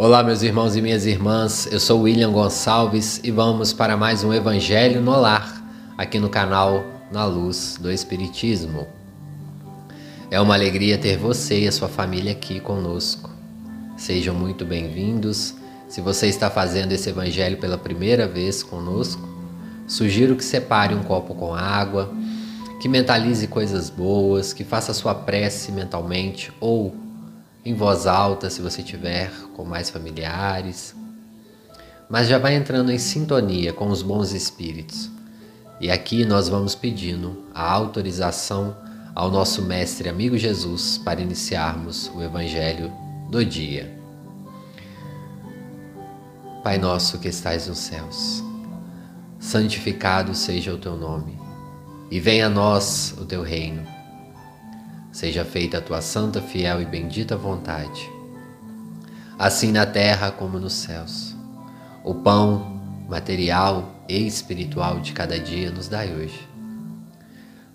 Olá, 0.00 0.22
meus 0.22 0.42
irmãos 0.42 0.76
e 0.76 0.80
minhas 0.80 1.06
irmãs. 1.06 1.66
Eu 1.72 1.80
sou 1.80 2.02
William 2.02 2.30
Gonçalves 2.30 3.20
e 3.24 3.32
vamos 3.32 3.72
para 3.72 3.96
mais 3.96 4.22
um 4.22 4.32
Evangelho 4.32 5.00
no 5.00 5.10
Lar, 5.10 5.60
aqui 5.98 6.20
no 6.20 6.28
canal 6.28 6.84
Na 7.10 7.24
Luz 7.24 7.76
do 7.80 7.90
Espiritismo. 7.90 8.86
É 10.30 10.40
uma 10.40 10.54
alegria 10.54 10.96
ter 10.96 11.16
você 11.16 11.62
e 11.62 11.66
a 11.66 11.72
sua 11.72 11.88
família 11.88 12.30
aqui 12.30 12.60
conosco. 12.60 13.28
Sejam 13.96 14.36
muito 14.36 14.64
bem-vindos. 14.64 15.56
Se 15.88 16.00
você 16.00 16.28
está 16.28 16.48
fazendo 16.48 16.92
esse 16.92 17.10
Evangelho 17.10 17.56
pela 17.56 17.76
primeira 17.76 18.28
vez 18.28 18.62
conosco, 18.62 19.28
sugiro 19.84 20.36
que 20.36 20.44
separe 20.44 20.94
um 20.94 21.02
copo 21.02 21.34
com 21.34 21.52
água, 21.52 22.14
que 22.80 22.88
mentalize 22.88 23.48
coisas 23.48 23.90
boas, 23.90 24.52
que 24.52 24.62
faça 24.62 24.94
sua 24.94 25.12
prece 25.12 25.72
mentalmente 25.72 26.52
ou 26.60 27.07
em 27.68 27.74
voz 27.74 28.06
alta, 28.06 28.48
se 28.48 28.62
você 28.62 28.82
tiver 28.82 29.30
com 29.54 29.62
mais 29.62 29.90
familiares. 29.90 30.96
Mas 32.08 32.26
já 32.26 32.38
vai 32.38 32.54
entrando 32.54 32.90
em 32.90 32.96
sintonia 32.96 33.74
com 33.74 33.88
os 33.88 34.00
bons 34.00 34.32
espíritos. 34.32 35.10
E 35.78 35.90
aqui 35.90 36.24
nós 36.24 36.48
vamos 36.48 36.74
pedindo 36.74 37.44
a 37.54 37.70
autorização 37.70 38.74
ao 39.14 39.30
nosso 39.30 39.60
mestre 39.60 40.08
amigo 40.08 40.38
Jesus 40.38 40.96
para 40.96 41.20
iniciarmos 41.20 42.10
o 42.14 42.22
evangelho 42.22 42.90
do 43.28 43.44
dia. 43.44 43.94
Pai 46.64 46.78
nosso 46.78 47.18
que 47.18 47.28
estais 47.28 47.68
nos 47.68 47.78
céus, 47.78 48.42
santificado 49.38 50.34
seja 50.34 50.72
o 50.72 50.78
teu 50.78 50.96
nome, 50.96 51.38
e 52.10 52.18
venha 52.18 52.46
a 52.46 52.50
nós 52.50 53.14
o 53.18 53.26
teu 53.26 53.42
reino 53.42 53.97
Seja 55.18 55.44
feita 55.44 55.78
a 55.78 55.80
tua 55.80 56.00
santa, 56.00 56.40
fiel 56.40 56.80
e 56.80 56.84
bendita 56.84 57.36
vontade, 57.36 58.08
assim 59.36 59.72
na 59.72 59.84
terra 59.84 60.30
como 60.30 60.60
nos 60.60 60.74
céus. 60.74 61.34
O 62.04 62.14
pão 62.14 62.80
material 63.08 64.04
e 64.08 64.24
espiritual 64.24 65.00
de 65.00 65.12
cada 65.12 65.36
dia 65.36 65.72
nos 65.72 65.88
dai 65.88 66.14
hoje. 66.14 66.48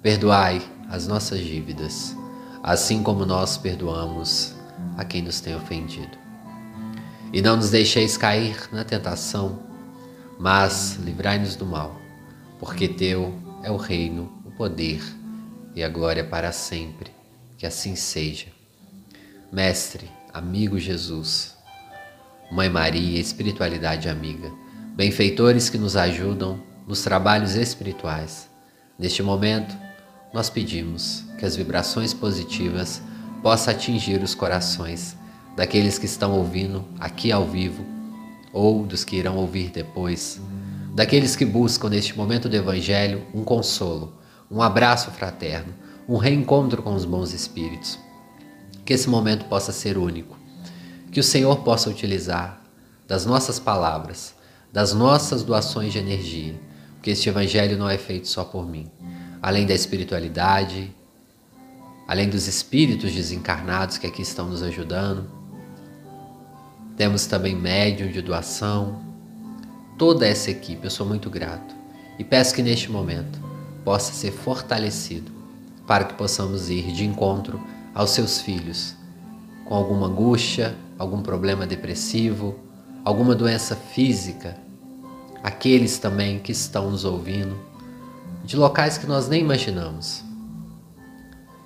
Perdoai 0.01 0.61
as 0.89 1.05
nossas 1.05 1.41
dívidas, 1.41 2.15
assim 2.63 3.03
como 3.03 3.25
nós 3.25 3.57
perdoamos 3.57 4.55
a 4.95 5.03
quem 5.03 5.21
nos 5.21 5.41
tem 5.41 5.53
ofendido. 5.53 6.17
E 7.33 7.41
não 7.41 7.57
nos 7.57 7.71
deixeis 7.71 8.15
cair 8.15 8.69
na 8.71 8.85
tentação, 8.85 9.59
mas 10.39 10.95
livrai-nos 10.95 11.57
do 11.57 11.65
mal, 11.65 11.93
porque 12.57 12.87
teu 12.87 13.33
é 13.61 13.69
o 13.69 13.75
reino, 13.75 14.31
o 14.45 14.51
poder 14.51 15.03
e 15.75 15.83
a 15.83 15.89
glória 15.89 16.23
para 16.23 16.53
sempre. 16.53 17.22
Que 17.63 17.67
assim 17.67 17.95
seja. 17.95 18.47
Mestre, 19.49 20.11
amigo 20.33 20.77
Jesus, 20.77 21.55
Mãe 22.51 22.69
Maria, 22.69 23.17
espiritualidade 23.17 24.09
amiga, 24.09 24.51
benfeitores 24.97 25.69
que 25.69 25.77
nos 25.77 25.95
ajudam 25.95 26.61
nos 26.85 27.03
trabalhos 27.03 27.55
espirituais. 27.55 28.49
Neste 28.99 29.23
momento, 29.23 29.73
nós 30.33 30.49
pedimos 30.49 31.23
que 31.39 31.45
as 31.45 31.55
vibrações 31.55 32.13
positivas 32.13 33.01
possam 33.41 33.73
atingir 33.73 34.21
os 34.21 34.35
corações 34.35 35.15
daqueles 35.55 35.97
que 35.97 36.05
estão 36.05 36.33
ouvindo 36.33 36.85
aqui 36.99 37.31
ao 37.31 37.47
vivo 37.47 37.85
ou 38.51 38.85
dos 38.85 39.05
que 39.05 39.15
irão 39.15 39.37
ouvir 39.37 39.69
depois, 39.69 40.41
daqueles 40.93 41.33
que 41.33 41.45
buscam 41.45 41.87
neste 41.87 42.17
momento 42.17 42.49
do 42.49 42.57
Evangelho 42.57 43.25
um 43.33 43.41
consolo, 43.41 44.17
um 44.51 44.61
abraço 44.61 45.11
fraterno, 45.11 45.73
um 46.07 46.17
reencontro 46.17 46.81
com 46.83 46.93
os 46.93 47.05
bons 47.05 47.33
espíritos. 47.33 47.99
Que 48.85 48.93
esse 48.93 49.09
momento 49.09 49.45
possa 49.45 49.71
ser 49.71 49.97
único. 49.97 50.37
Que 51.11 51.19
o 51.19 51.23
Senhor 51.23 51.57
possa 51.63 51.89
utilizar 51.89 52.61
das 53.07 53.25
nossas 53.25 53.59
palavras, 53.59 54.35
das 54.71 54.93
nossas 54.93 55.43
doações 55.43 55.93
de 55.93 55.99
energia, 55.99 56.59
porque 56.95 57.11
este 57.11 57.29
Evangelho 57.29 57.77
não 57.77 57.89
é 57.89 57.97
feito 57.97 58.27
só 58.27 58.43
por 58.43 58.67
mim. 58.67 58.89
Além 59.41 59.65
da 59.65 59.73
espiritualidade, 59.73 60.93
além 62.07 62.29
dos 62.29 62.47
espíritos 62.47 63.11
desencarnados 63.11 63.97
que 63.97 64.07
aqui 64.07 64.21
estão 64.21 64.49
nos 64.49 64.63
ajudando, 64.63 65.29
temos 66.97 67.25
também 67.25 67.55
médium 67.55 68.11
de 68.11 68.21
doação, 68.21 69.01
toda 69.97 70.27
essa 70.27 70.51
equipe, 70.51 70.85
eu 70.85 70.91
sou 70.91 71.05
muito 71.05 71.29
grato 71.29 71.75
e 72.17 72.23
peço 72.23 72.53
que 72.53 72.61
neste 72.61 72.89
momento 72.91 73.39
possa 73.83 74.13
ser 74.13 74.31
fortalecido 74.31 75.32
para 75.85 76.05
que 76.05 76.13
possamos 76.13 76.69
ir 76.69 76.91
de 76.91 77.05
encontro 77.05 77.61
aos 77.93 78.11
seus 78.11 78.41
filhos 78.41 78.95
com 79.65 79.75
alguma 79.75 80.07
angústia, 80.07 80.75
algum 80.97 81.21
problema 81.21 81.65
depressivo, 81.65 82.55
alguma 83.03 83.33
doença 83.33 83.75
física, 83.75 84.57
aqueles 85.41 85.97
também 85.97 86.39
que 86.39 86.51
estão 86.51 86.91
nos 86.91 87.05
ouvindo 87.05 87.57
de 88.43 88.57
locais 88.57 88.97
que 88.97 89.07
nós 89.07 89.27
nem 89.27 89.41
imaginamos, 89.41 90.23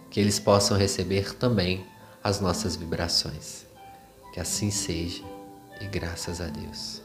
que 0.09 0.19
eles 0.19 0.39
possam 0.39 0.77
receber 0.77 1.35
também 1.35 1.85
as 2.23 2.39
nossas 2.39 2.75
vibrações. 2.75 3.65
Que 4.33 4.39
assim 4.39 4.69
seja 4.69 5.23
e 5.81 5.87
graças 5.87 6.39
a 6.39 6.47
Deus. 6.47 7.01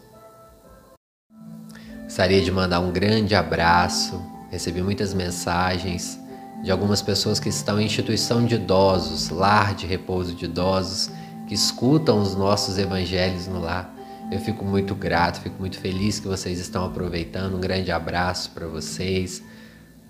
Gostaria 2.04 2.42
de 2.42 2.50
mandar 2.50 2.80
um 2.80 2.92
grande 2.92 3.34
abraço, 3.34 4.20
recebi 4.50 4.82
muitas 4.82 5.14
mensagens 5.14 6.18
de 6.62 6.70
algumas 6.70 7.02
pessoas 7.02 7.40
que 7.40 7.48
estão 7.48 7.80
em 7.80 7.86
instituição 7.86 8.46
de 8.46 8.54
idosos, 8.54 9.30
lar 9.30 9.74
de 9.74 9.86
repouso 9.86 10.34
de 10.34 10.44
idosos, 10.44 11.10
que 11.48 11.54
escutam 11.54 12.20
os 12.20 12.36
nossos 12.36 12.78
evangelhos 12.78 13.48
no 13.48 13.60
lar. 13.60 13.92
Eu 14.30 14.38
fico 14.40 14.64
muito 14.64 14.94
grato, 14.94 15.40
fico 15.40 15.56
muito 15.58 15.78
feliz 15.78 16.20
que 16.20 16.28
vocês 16.28 16.58
estão 16.60 16.86
aproveitando. 16.86 17.56
Um 17.56 17.60
grande 17.60 17.90
abraço 17.90 18.50
para 18.52 18.66
vocês. 18.66 19.42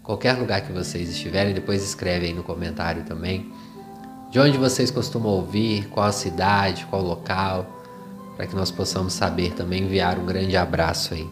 Qualquer 0.02 0.34
lugar 0.34 0.60
que 0.60 0.72
vocês 0.72 1.08
estiverem, 1.08 1.54
depois 1.54 1.82
escreve 1.82 2.26
aí 2.26 2.32
no 2.32 2.42
comentário 2.42 3.02
também. 3.04 3.50
De 4.30 4.38
onde 4.38 4.58
vocês 4.58 4.90
costumam 4.90 5.30
ouvir, 5.30 5.88
qual 5.88 6.06
a 6.06 6.12
cidade, 6.12 6.86
qual 6.86 7.02
o 7.02 7.06
local, 7.06 7.66
para 8.36 8.46
que 8.46 8.54
nós 8.54 8.70
possamos 8.70 9.12
saber 9.12 9.54
também 9.54 9.84
enviar 9.84 10.18
um 10.18 10.26
grande 10.26 10.56
abraço 10.56 11.14
aí. 11.14 11.28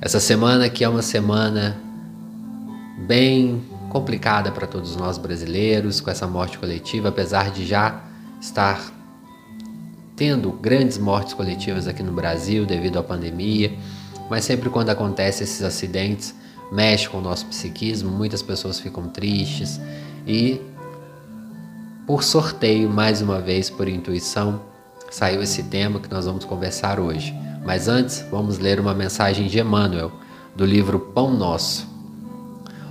Essa 0.00 0.20
semana 0.20 0.64
aqui 0.66 0.84
é 0.84 0.88
uma 0.88 1.02
semana 1.02 1.76
bem 3.06 3.62
complicada 3.90 4.50
para 4.50 4.66
todos 4.66 4.96
nós 4.96 5.18
brasileiros 5.18 6.00
com 6.00 6.10
essa 6.10 6.26
morte 6.26 6.58
coletiva, 6.58 7.10
apesar 7.10 7.50
de 7.50 7.66
já 7.66 8.02
estar 8.40 8.80
tendo 10.16 10.50
grandes 10.52 10.96
mortes 10.96 11.34
coletivas 11.34 11.86
aqui 11.86 12.02
no 12.02 12.12
Brasil 12.12 12.64
devido 12.64 12.98
à 12.98 13.02
pandemia, 13.02 13.76
mas 14.30 14.44
sempre 14.44 14.70
quando 14.70 14.88
acontece 14.88 15.42
esses 15.42 15.62
acidentes 15.62 16.34
mexe 16.70 17.08
com 17.08 17.18
o 17.18 17.20
nosso 17.20 17.46
psiquismo, 17.46 18.10
muitas 18.10 18.42
pessoas 18.42 18.78
ficam 18.78 19.08
tristes 19.08 19.80
e 20.26 20.60
por 22.06 22.22
sorteio, 22.22 22.88
mais 22.88 23.20
uma 23.20 23.40
vez 23.40 23.68
por 23.68 23.88
intuição, 23.88 24.62
saiu 25.10 25.42
esse 25.42 25.64
tema 25.64 26.00
que 26.00 26.10
nós 26.10 26.26
vamos 26.26 26.44
conversar 26.44 26.98
hoje. 26.98 27.34
Mas 27.64 27.88
antes, 27.88 28.24
vamos 28.30 28.58
ler 28.58 28.80
uma 28.80 28.94
mensagem 28.94 29.46
de 29.46 29.58
Emmanuel 29.58 30.12
do 30.56 30.64
livro 30.64 30.98
Pão 30.98 31.32
Nosso. 31.32 31.89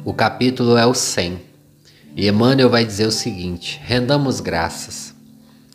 O 0.05 0.13
capítulo 0.13 0.77
é 0.77 0.85
o 0.85 0.93
100. 0.93 1.41
E 2.15 2.27
Emmanuel 2.27 2.69
vai 2.69 2.85
dizer 2.85 3.05
o 3.05 3.11
seguinte: 3.11 3.81
rendamos 3.83 4.39
graças. 4.39 5.13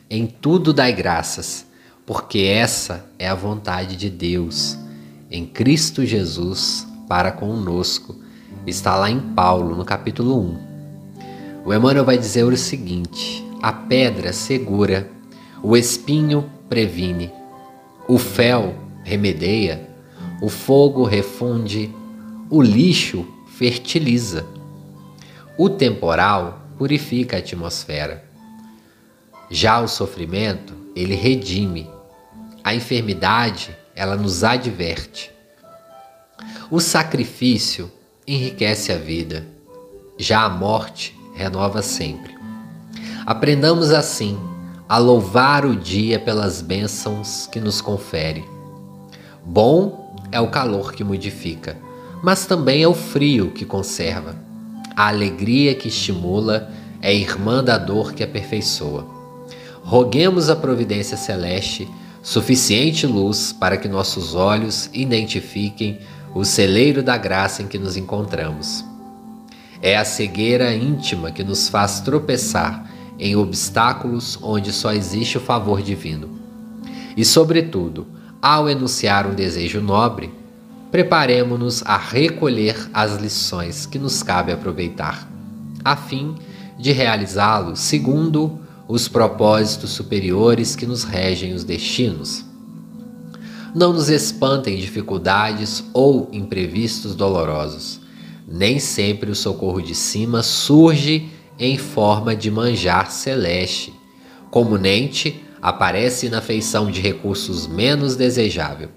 Em 0.09 0.27
tudo 0.27 0.73
dai 0.73 0.95
graças, 0.95 1.67
porque 2.07 2.39
essa 2.39 3.05
é 3.19 3.29
a 3.29 3.35
vontade 3.35 3.97
de 3.97 4.09
Deus 4.09 4.79
em 5.31 5.45
Cristo 5.45 6.07
Jesus 6.07 6.87
para 7.07 7.33
conosco. 7.33 8.17
Está 8.67 8.97
lá 8.97 9.11
em 9.11 9.21
Paulo, 9.21 9.77
no 9.77 9.85
capítulo 9.85 10.41
1. 10.41 10.59
O 11.67 11.75
Emmanuel 11.75 12.05
vai 12.05 12.17
dizer 12.17 12.45
o 12.45 12.57
seguinte: 12.57 13.45
a 13.61 13.75
pedra 13.75 14.33
segura, 14.33 15.11
o 15.63 15.77
espinho 15.77 16.51
previne, 16.67 17.31
o 18.09 18.17
fel 18.17 18.75
remedeia, 19.03 19.87
o 20.41 20.49
fogo 20.49 21.05
refunde, 21.05 21.95
o 22.49 22.63
lixo 22.63 23.34
fertiliza. 23.59 24.45
O 25.57 25.71
temporal 25.71 26.61
purifica 26.77 27.37
a 27.37 27.39
atmosfera. 27.39 28.25
Já 29.49 29.81
o 29.81 29.87
sofrimento, 29.87 30.75
ele 30.97 31.15
redime. 31.15 31.89
A 32.65 32.75
enfermidade, 32.75 33.77
ela 33.95 34.17
nos 34.17 34.43
adverte. 34.43 35.31
O 36.69 36.81
sacrifício 36.81 37.91
enriquece 38.27 38.91
a 38.91 38.97
vida. 38.97 39.47
Já 40.19 40.43
a 40.43 40.49
morte 40.49 41.17
renova 41.37 41.81
sempre. 41.81 42.35
Aprendamos 43.25 43.93
assim 43.93 44.37
a 44.89 44.99
louvar 44.99 45.65
o 45.65 45.77
dia 45.77 46.19
pelas 46.19 46.61
bênçãos 46.61 47.47
que 47.47 47.61
nos 47.61 47.81
confere. 47.81 48.45
Bom 49.45 50.17
é 50.33 50.41
o 50.41 50.51
calor 50.51 50.93
que 50.93 51.05
modifica 51.05 51.84
mas 52.25 52.47
também 52.47 52.83
é 52.83 52.89
o 52.89 52.95
frio 52.95 53.51
que 53.51 53.67
conserva. 53.67 54.35
A 54.97 55.09
alegria 55.09 55.75
que 55.75 55.89
estimula 55.89 56.73
é 57.03 57.15
irmã 57.15 57.63
da 57.63 57.77
dor 57.77 58.15
que 58.15 58.23
aperfeiçoa. 58.23 59.07
Roguemos 59.83 60.49
a 60.49 60.57
providência 60.57 61.19
celeste 61.19 61.87
suficiente 62.23 63.07
luz 63.07 63.53
para 63.53 63.77
que 63.77 63.89
nossos 63.89 64.35
olhos 64.35 64.89
identifiquem 64.95 65.99
o 66.35 66.47
celeiro 66.47 67.03
da 67.03 67.19
graça 67.19 67.63
em 67.63 67.67
que 67.67 67.79
nos 67.79 67.95
encontramos. 67.95 68.83
É 69.83 69.95
a 69.95 70.05
cegueira 70.07 70.75
íntima 70.75 71.31
que 71.31 71.45
nos 71.45 71.69
faz 71.69 72.01
tropeçar 72.01 72.91
em 73.19 73.37
obstáculos 73.37 74.39
onde 74.41 74.73
só 74.73 74.95
existe 74.95 75.37
o 75.37 75.43
favor 75.43 75.83
divino. 75.83 76.31
E, 77.15 77.23
sobretudo, 77.23 78.07
ao 78.41 78.67
enunciar 78.67 79.27
um 79.27 79.35
desejo 79.35 79.83
nobre, 79.83 80.33
preparemos-nos 80.95 81.83
a 81.85 81.97
recolher 81.97 82.89
as 82.95 83.17
lições 83.17 83.85
que 83.85 83.99
nos 83.99 84.23
cabe 84.23 84.53
aproveitar, 84.53 85.29
a 85.85 85.97
fim 85.97 86.37
de 86.79 86.93
realizá-lo 86.93 87.75
segundo 87.75 88.61
os 88.87 89.09
propósitos 89.09 89.91
superiores 89.91 90.77
que 90.77 90.87
nos 90.87 91.03
regem 91.03 91.53
os 91.53 91.65
destinos. 91.65 92.45
Não 93.75 93.93
nos 93.93 94.09
espantem 94.09 94.77
dificuldades 94.77 95.83
ou 95.93 96.29
imprevistos 96.33 97.17
dolorosos. 97.17 97.99
Nem 98.47 98.79
sempre 98.79 99.33
o 99.33 99.35
socorro 99.35 99.83
de 99.83 99.97
cima 99.97 100.45
surge 100.45 101.29
em 101.59 101.77
forma 101.77 102.37
de 102.37 102.53
manjar 102.53 103.11
celeste. 103.11 103.93
Comumente 104.49 105.43
aparece 105.61 106.29
na 106.29 106.41
feição 106.41 106.89
de 106.89 107.01
recursos 107.01 107.67
menos 107.67 108.15
desejável. 108.15 108.91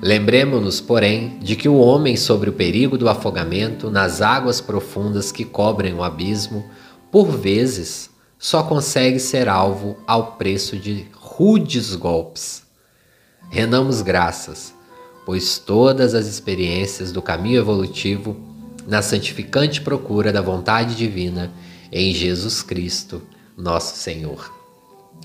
Lembremos-nos, 0.00 0.80
porém, 0.80 1.38
de 1.40 1.56
que 1.56 1.68
o 1.68 1.78
homem, 1.78 2.16
sobre 2.16 2.48
o 2.48 2.52
perigo 2.52 2.96
do 2.96 3.08
afogamento 3.08 3.90
nas 3.90 4.22
águas 4.22 4.60
profundas 4.60 5.32
que 5.32 5.44
cobrem 5.44 5.92
o 5.92 6.04
abismo, 6.04 6.64
por 7.10 7.30
vezes 7.36 8.08
só 8.38 8.62
consegue 8.62 9.18
ser 9.18 9.48
alvo 9.48 9.98
ao 10.06 10.32
preço 10.32 10.76
de 10.76 11.06
rudes 11.12 11.96
golpes. 11.96 12.62
Rendamos 13.50 14.00
graças, 14.00 14.72
pois 15.26 15.58
todas 15.58 16.14
as 16.14 16.26
experiências 16.26 17.10
do 17.10 17.20
caminho 17.20 17.58
evolutivo, 17.58 18.36
na 18.86 19.02
santificante 19.02 19.80
procura 19.80 20.32
da 20.32 20.40
vontade 20.40 20.94
divina 20.94 21.52
em 21.90 22.14
Jesus 22.14 22.62
Cristo, 22.62 23.20
nosso 23.56 23.96
Senhor. 23.96 24.54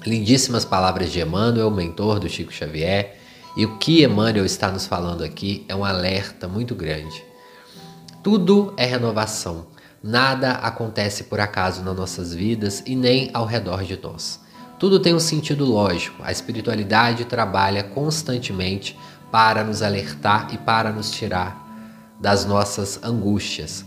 Lindíssimas 0.06 0.66
palavras 0.66 1.12
de 1.12 1.22
Emmanuel, 1.22 1.70
mentor 1.70 2.20
do 2.20 2.28
Chico 2.28 2.52
Xavier, 2.52 3.20
e 3.56 3.66
o 3.66 3.78
que 3.78 4.04
Emmanuel 4.04 4.46
está 4.46 4.72
nos 4.72 4.86
falando 4.86 5.24
aqui 5.24 5.66
é 5.68 5.76
um 5.76 5.86
alerta 5.86 6.48
muito 6.48 6.74
grande. 6.74 7.24
Tudo 8.24 8.74
é 8.78 8.86
renovação. 8.86 9.68
Nada 10.02 10.54
acontece 10.54 11.26
por 11.26 11.40
acaso 11.40 11.84
nas 11.84 11.96
nossas 11.96 12.34
vidas 12.34 12.82
e 12.86 12.96
nem 12.96 13.30
ao 13.34 13.46
redor 13.46 13.84
de 13.84 14.00
nós. 14.02 14.40
Tudo 14.80 15.00
tem 15.00 15.14
um 15.14 15.20
sentido 15.20 15.66
lógico. 15.66 16.22
A 16.24 16.32
espiritualidade 16.32 17.26
trabalha 17.26 17.84
constantemente 17.84 18.98
para 19.32 19.64
nos 19.64 19.82
alertar 19.82 20.54
e 20.54 20.58
para 20.58 20.92
nos 20.92 21.12
tirar 21.12 21.62
das 22.20 22.46
nossas 22.46 23.00
angústias. 23.04 23.86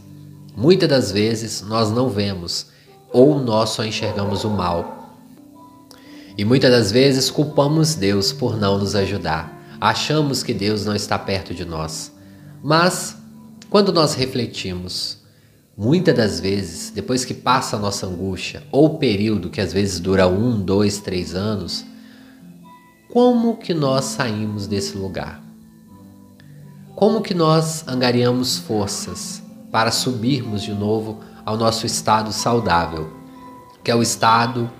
Muitas 0.56 0.88
das 0.88 1.12
vezes 1.12 1.60
nós 1.62 1.90
não 1.90 2.08
vemos 2.08 2.66
ou 3.12 3.38
nós 3.38 3.70
só 3.70 3.84
enxergamos 3.84 4.44
o 4.44 4.50
mal. 4.50 5.14
E 6.38 6.44
muitas 6.44 6.70
das 6.70 6.92
vezes 6.92 7.30
culpamos 7.30 7.94
Deus 7.94 8.32
por 8.32 8.56
não 8.56 8.78
nos 8.78 8.94
ajudar. 8.94 9.55
Achamos 9.80 10.42
que 10.42 10.54
Deus 10.54 10.84
não 10.84 10.94
está 10.94 11.18
perto 11.18 11.54
de 11.54 11.64
nós. 11.64 12.12
Mas 12.62 13.16
quando 13.70 13.92
nós 13.92 14.14
refletimos 14.14 15.24
Muitas 15.78 16.16
das 16.16 16.40
vezes, 16.40 16.88
depois 16.88 17.22
que 17.22 17.34
passa 17.34 17.76
a 17.76 17.78
nossa 17.78 18.06
angústia, 18.06 18.62
ou 18.72 18.96
período 18.96 19.50
que 19.50 19.60
às 19.60 19.74
vezes 19.74 20.00
dura 20.00 20.26
um, 20.26 20.58
dois, 20.58 21.00
três 21.00 21.34
anos, 21.34 21.84
como 23.12 23.58
que 23.58 23.74
nós 23.74 24.06
saímos 24.06 24.66
desse 24.66 24.96
lugar? 24.96 25.42
Como 26.94 27.20
que 27.20 27.34
nós 27.34 27.86
angariamos 27.86 28.56
forças 28.56 29.42
para 29.70 29.90
subirmos 29.90 30.62
de 30.62 30.72
novo 30.72 31.20
ao 31.44 31.58
nosso 31.58 31.84
estado 31.84 32.32
saudável, 32.32 33.12
que 33.84 33.90
é 33.90 33.94
o 33.94 34.00
estado 34.00 34.70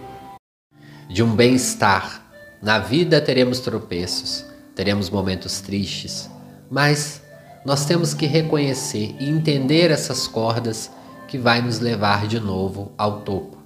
de 1.11 1.23
um 1.23 1.37
bem-estar? 1.37 2.23
Na 2.63 2.79
vida 2.79 3.21
teremos 3.21 3.61
tropeços, 3.61 4.46
teremos 4.77 5.09
momentos 5.09 5.61
tristes, 5.63 6.31
mas 6.71 7.23
nós 7.65 7.87
temos 7.87 8.13
que 8.13 8.27
reconhecer 8.27 9.17
e 9.19 9.29
entender 9.29 9.91
essas 9.91 10.29
cordas 10.29 10.91
que 11.27 11.39
vai 11.39 11.63
nos 11.63 11.81
levar 11.81 12.29
de 12.29 12.39
novo 12.39 12.93
ao 12.97 13.23
topo, 13.23 13.57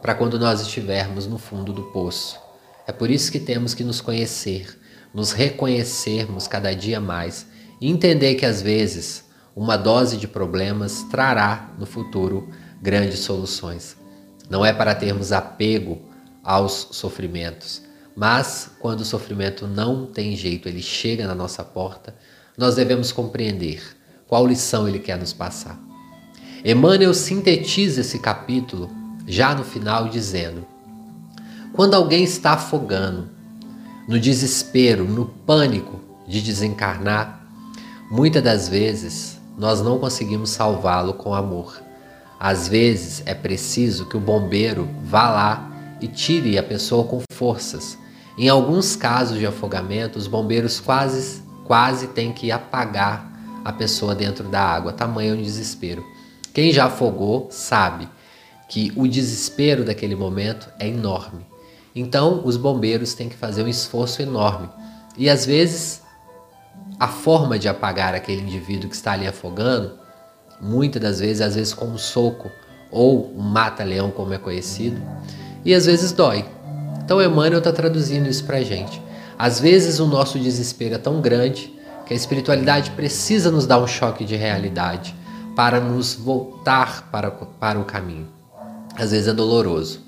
para 0.00 0.14
quando 0.14 0.38
nós 0.38 0.60
estivermos 0.60 1.26
no 1.26 1.36
fundo 1.36 1.72
do 1.72 1.82
poço. 1.82 2.38
É 2.86 2.92
por 2.92 3.10
isso 3.10 3.30
que 3.30 3.40
temos 3.40 3.74
que 3.74 3.82
nos 3.82 4.00
conhecer, 4.00 4.80
nos 5.12 5.32
reconhecermos 5.32 6.46
cada 6.46 6.72
dia 6.74 7.00
mais 7.00 7.46
e 7.80 7.90
entender 7.90 8.36
que 8.36 8.46
às 8.46 8.62
vezes 8.62 9.24
uma 9.54 9.76
dose 9.76 10.16
de 10.16 10.28
problemas 10.28 11.02
trará 11.10 11.74
no 11.76 11.86
futuro 11.86 12.48
grandes 12.80 13.18
soluções. 13.18 13.96
Não 14.48 14.64
é 14.64 14.72
para 14.72 14.94
termos 14.94 15.32
apego 15.32 16.00
aos 16.44 16.88
sofrimentos, 16.92 17.82
mas 18.16 18.70
quando 18.80 19.00
o 19.00 19.04
sofrimento 19.04 19.66
não 19.66 20.06
tem 20.06 20.34
jeito, 20.34 20.68
ele 20.68 20.82
chega 20.82 21.26
na 21.26 21.34
nossa 21.34 21.62
porta, 21.62 22.14
nós 22.56 22.74
devemos 22.74 23.12
compreender 23.12 23.82
qual 24.26 24.46
lição 24.46 24.88
ele 24.88 24.98
quer 24.98 25.18
nos 25.18 25.34
passar. 25.34 25.78
Emmanuel 26.64 27.12
sintetiza 27.12 28.00
esse 28.00 28.18
capítulo 28.18 28.90
já 29.26 29.54
no 29.54 29.62
final 29.62 30.08
dizendo: 30.08 30.66
Quando 31.74 31.94
alguém 31.94 32.24
está 32.24 32.52
afogando, 32.52 33.28
no 34.08 34.18
desespero, 34.18 35.04
no 35.04 35.26
pânico 35.26 36.00
de 36.26 36.40
desencarnar, 36.40 37.46
muitas 38.10 38.42
das 38.42 38.68
vezes 38.68 39.38
nós 39.58 39.82
não 39.82 39.98
conseguimos 39.98 40.50
salvá-lo 40.50 41.14
com 41.14 41.34
amor. 41.34 41.82
Às 42.38 42.68
vezes 42.68 43.22
é 43.26 43.34
preciso 43.34 44.06
que 44.06 44.16
o 44.16 44.20
bombeiro 44.20 44.88
vá 45.04 45.30
lá 45.30 45.96
e 46.00 46.06
tire 46.06 46.58
a 46.58 46.62
pessoa 46.62 47.04
com 47.04 47.20
forças. 47.32 47.98
Em 48.38 48.48
alguns 48.48 48.94
casos 48.96 49.38
de 49.38 49.46
afogamento, 49.46 50.18
os 50.18 50.26
bombeiros 50.26 50.78
quase 50.78 51.46
quase 51.66 52.08
tem 52.08 52.32
que 52.32 52.50
apagar 52.50 53.32
a 53.64 53.72
pessoa 53.72 54.14
dentro 54.14 54.48
da 54.48 54.60
água, 54.60 54.92
tamanho 54.92 55.34
o 55.34 55.42
desespero. 55.42 56.04
Quem 56.54 56.72
já 56.72 56.86
afogou 56.86 57.48
sabe 57.50 58.08
que 58.68 58.92
o 58.96 59.06
desespero 59.06 59.84
daquele 59.84 60.14
momento 60.14 60.68
é 60.78 60.88
enorme. 60.88 61.44
Então, 61.94 62.42
os 62.44 62.56
bombeiros 62.56 63.14
têm 63.14 63.28
que 63.28 63.36
fazer 63.36 63.62
um 63.62 63.68
esforço 63.68 64.22
enorme. 64.22 64.68
E 65.16 65.28
às 65.28 65.44
vezes, 65.44 66.02
a 67.00 67.08
forma 67.08 67.58
de 67.58 67.68
apagar 67.68 68.14
aquele 68.14 68.42
indivíduo 68.42 68.88
que 68.88 68.96
está 68.96 69.12
ali 69.12 69.26
afogando, 69.26 69.98
muitas 70.60 71.02
das 71.02 71.20
vezes, 71.20 71.40
às 71.40 71.54
vezes 71.54 71.74
com 71.74 71.86
um 71.86 71.98
soco 71.98 72.50
ou 72.90 73.32
um 73.36 73.42
mata-leão, 73.42 74.10
como 74.10 74.32
é 74.32 74.38
conhecido, 74.38 75.00
e 75.64 75.74
às 75.74 75.86
vezes 75.86 76.12
dói. 76.12 76.44
Então, 77.06 77.22
Emmanuel 77.22 77.58
está 77.58 77.72
traduzindo 77.72 78.28
isso 78.28 78.42
para 78.42 78.56
a 78.56 78.64
gente. 78.64 79.00
Às 79.38 79.60
vezes 79.60 80.00
o 80.00 80.06
nosso 80.08 80.40
desespero 80.40 80.96
é 80.96 80.98
tão 80.98 81.20
grande 81.20 81.72
que 82.04 82.12
a 82.12 82.16
espiritualidade 82.16 82.90
precisa 82.90 83.48
nos 83.48 83.64
dar 83.64 83.78
um 83.78 83.86
choque 83.86 84.24
de 84.24 84.34
realidade 84.34 85.14
para 85.54 85.78
nos 85.78 86.14
voltar 86.14 87.08
para, 87.12 87.30
para 87.30 87.78
o 87.78 87.84
caminho. 87.84 88.26
Às 88.96 89.12
vezes 89.12 89.28
é 89.28 89.32
doloroso. 89.32 90.00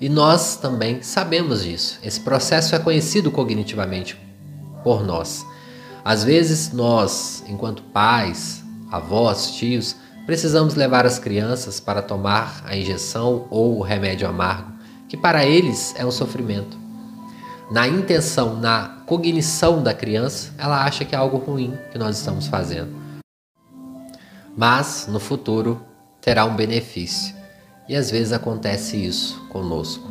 E 0.00 0.08
nós 0.08 0.54
também 0.54 1.02
sabemos 1.02 1.64
disso. 1.64 1.98
Esse 2.04 2.20
processo 2.20 2.76
é 2.76 2.78
conhecido 2.78 3.32
cognitivamente 3.32 4.16
por 4.84 5.04
nós. 5.04 5.44
Às 6.04 6.22
vezes 6.22 6.72
nós, 6.72 7.42
enquanto 7.48 7.82
pais, 7.82 8.62
avós, 8.92 9.50
tios, 9.50 9.96
precisamos 10.24 10.76
levar 10.76 11.04
as 11.04 11.18
crianças 11.18 11.80
para 11.80 12.00
tomar 12.00 12.62
a 12.64 12.76
injeção 12.76 13.48
ou 13.50 13.76
o 13.76 13.82
remédio 13.82 14.28
amargo, 14.28 14.73
que 15.08 15.16
para 15.16 15.44
eles 15.44 15.94
é 15.96 16.04
um 16.04 16.10
sofrimento 16.10 16.84
na 17.70 17.88
intenção, 17.88 18.56
na 18.56 19.02
cognição 19.06 19.82
da 19.82 19.94
criança, 19.94 20.52
ela 20.58 20.84
acha 20.84 21.04
que 21.04 21.14
é 21.14 21.18
algo 21.18 21.38
ruim 21.38 21.76
que 21.90 21.98
nós 21.98 22.18
estamos 22.18 22.46
fazendo. 22.46 22.94
Mas 24.56 25.06
no 25.08 25.18
futuro 25.18 25.80
terá 26.20 26.44
um 26.44 26.54
benefício. 26.54 27.34
E 27.88 27.96
às 27.96 28.10
vezes 28.10 28.32
acontece 28.32 28.96
isso 28.96 29.40
conosco. 29.48 30.08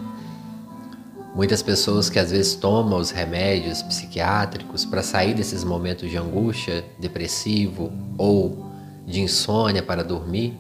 Muitas 1.35 1.63
pessoas 1.63 2.09
que 2.09 2.19
às 2.19 2.31
vezes 2.31 2.53
tomam 2.53 2.99
os 2.99 3.09
remédios 3.09 3.81
psiquiátricos 3.81 4.85
para 4.85 5.01
sair 5.01 5.33
desses 5.33 5.63
momentos 5.63 6.09
de 6.09 6.17
angústia, 6.17 6.83
depressivo 6.99 7.91
ou 8.17 8.65
de 9.07 9.21
insônia 9.21 9.81
para 9.81 10.03
dormir, 10.03 10.53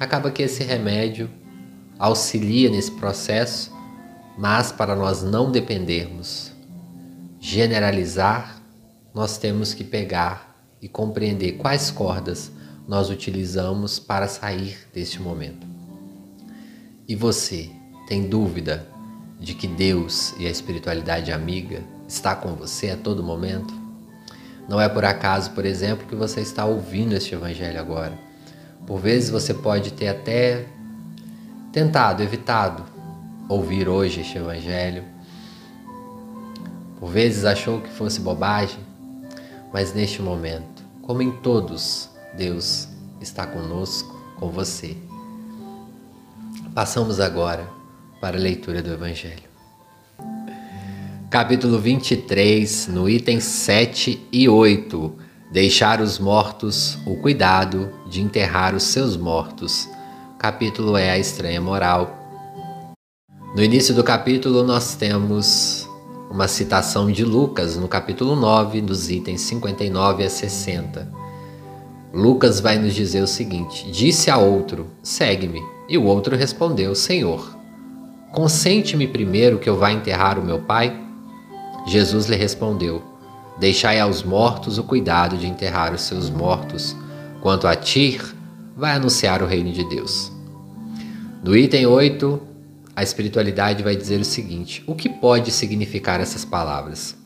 acaba 0.00 0.30
que 0.30 0.42
esse 0.42 0.64
remédio 0.64 1.30
auxilia 2.02 2.68
nesse 2.68 2.90
processo 2.92 3.72
mas 4.36 4.72
para 4.72 4.96
nós 4.96 5.22
não 5.22 5.50
dependermos, 5.50 6.52
generalizar, 7.38 8.60
nós 9.14 9.36
temos 9.36 9.74
que 9.74 9.84
pegar 9.84 10.56
e 10.80 10.88
compreender 10.88 11.52
quais 11.52 11.90
cordas 11.90 12.50
nós 12.88 13.10
utilizamos 13.10 13.98
para 13.98 14.26
sair 14.26 14.76
deste 14.92 15.20
momento. 15.20 15.66
E 17.06 17.14
você 17.14 17.70
tem 18.08 18.26
dúvida 18.26 18.86
de 19.38 19.54
que 19.54 19.66
Deus 19.66 20.34
e 20.38 20.46
a 20.46 20.50
espiritualidade 20.50 21.30
amiga 21.30 21.82
está 22.08 22.34
com 22.34 22.54
você 22.54 22.90
a 22.90 22.96
todo 22.96 23.22
momento? 23.22 23.74
Não 24.68 24.80
é 24.80 24.88
por 24.88 25.04
acaso, 25.04 25.50
por 25.50 25.66
exemplo, 25.66 26.06
que 26.06 26.14
você 26.14 26.40
está 26.40 26.64
ouvindo 26.64 27.14
este 27.14 27.34
evangelho 27.34 27.78
agora. 27.78 28.18
Por 28.86 28.98
vezes 28.98 29.30
você 29.30 29.52
pode 29.52 29.92
ter 29.92 30.08
até 30.08 30.66
tentado, 31.72 32.22
evitado 32.22 32.84
ouvir 33.48 33.88
hoje 33.88 34.20
este 34.20 34.38
evangelho. 34.38 35.04
Por 37.00 37.10
vezes 37.10 37.44
achou 37.44 37.80
que 37.80 37.90
fosse 37.90 38.20
bobagem, 38.20 38.80
mas 39.72 39.92
neste 39.92 40.22
momento, 40.22 40.82
como 41.02 41.22
em 41.22 41.32
todos, 41.32 42.08
Deus 42.36 42.88
está 43.20 43.46
conosco, 43.46 44.14
com 44.38 44.48
você. 44.48 44.96
Passamos 46.74 47.20
agora 47.20 47.68
para 48.20 48.36
a 48.36 48.40
leitura 48.40 48.82
do 48.82 48.92
evangelho 48.92 49.52
capítulo 51.32 51.78
23, 51.78 52.88
no 52.88 53.08
item 53.08 53.40
7 53.40 54.28
e 54.30 54.50
8. 54.50 55.14
Deixar 55.50 56.02
os 56.02 56.18
mortos 56.18 56.98
o 57.06 57.16
cuidado 57.16 57.90
de 58.06 58.20
enterrar 58.20 58.74
os 58.74 58.82
seus 58.82 59.16
mortos. 59.16 59.88
Capítulo 60.42 60.96
é 60.96 61.08
a 61.08 61.16
estranha 61.16 61.60
moral. 61.60 62.18
No 63.54 63.62
início 63.62 63.94
do 63.94 64.02
capítulo, 64.02 64.64
nós 64.64 64.96
temos 64.96 65.88
uma 66.28 66.48
citação 66.48 67.12
de 67.12 67.24
Lucas, 67.24 67.76
no 67.76 67.86
capítulo 67.86 68.34
9, 68.34 68.80
dos 68.80 69.08
itens 69.08 69.42
59 69.42 70.24
a 70.24 70.28
60. 70.28 71.08
Lucas 72.12 72.58
vai 72.58 72.76
nos 72.76 72.92
dizer 72.92 73.22
o 73.22 73.26
seguinte: 73.28 73.88
Disse 73.92 74.32
a 74.32 74.36
outro: 74.36 74.88
Segue-me. 75.00 75.62
E 75.88 75.96
o 75.96 76.02
outro 76.02 76.34
respondeu: 76.34 76.92
Senhor, 76.96 77.56
consente-me 78.32 79.06
primeiro 79.06 79.60
que 79.60 79.70
eu 79.70 79.76
vá 79.76 79.92
enterrar 79.92 80.40
o 80.40 80.44
meu 80.44 80.58
pai? 80.58 80.92
Jesus 81.86 82.26
lhe 82.26 82.34
respondeu: 82.34 83.00
Deixai 83.60 84.00
aos 84.00 84.24
mortos 84.24 84.76
o 84.76 84.82
cuidado 84.82 85.36
de 85.36 85.46
enterrar 85.46 85.94
os 85.94 86.00
seus 86.00 86.28
mortos. 86.28 86.96
Quanto 87.40 87.68
a 87.68 87.76
ti, 87.76 88.20
vai 88.76 88.96
anunciar 88.96 89.40
o 89.40 89.46
reino 89.46 89.70
de 89.70 89.84
Deus. 89.84 90.31
No 91.42 91.56
item 91.56 91.86
8, 91.86 92.40
a 92.94 93.02
espiritualidade 93.02 93.82
vai 93.82 93.96
dizer 93.96 94.20
o 94.20 94.24
seguinte: 94.24 94.84
o 94.86 94.94
que 94.94 95.08
pode 95.08 95.50
significar 95.50 96.20
essas 96.20 96.44
palavras? 96.44 97.16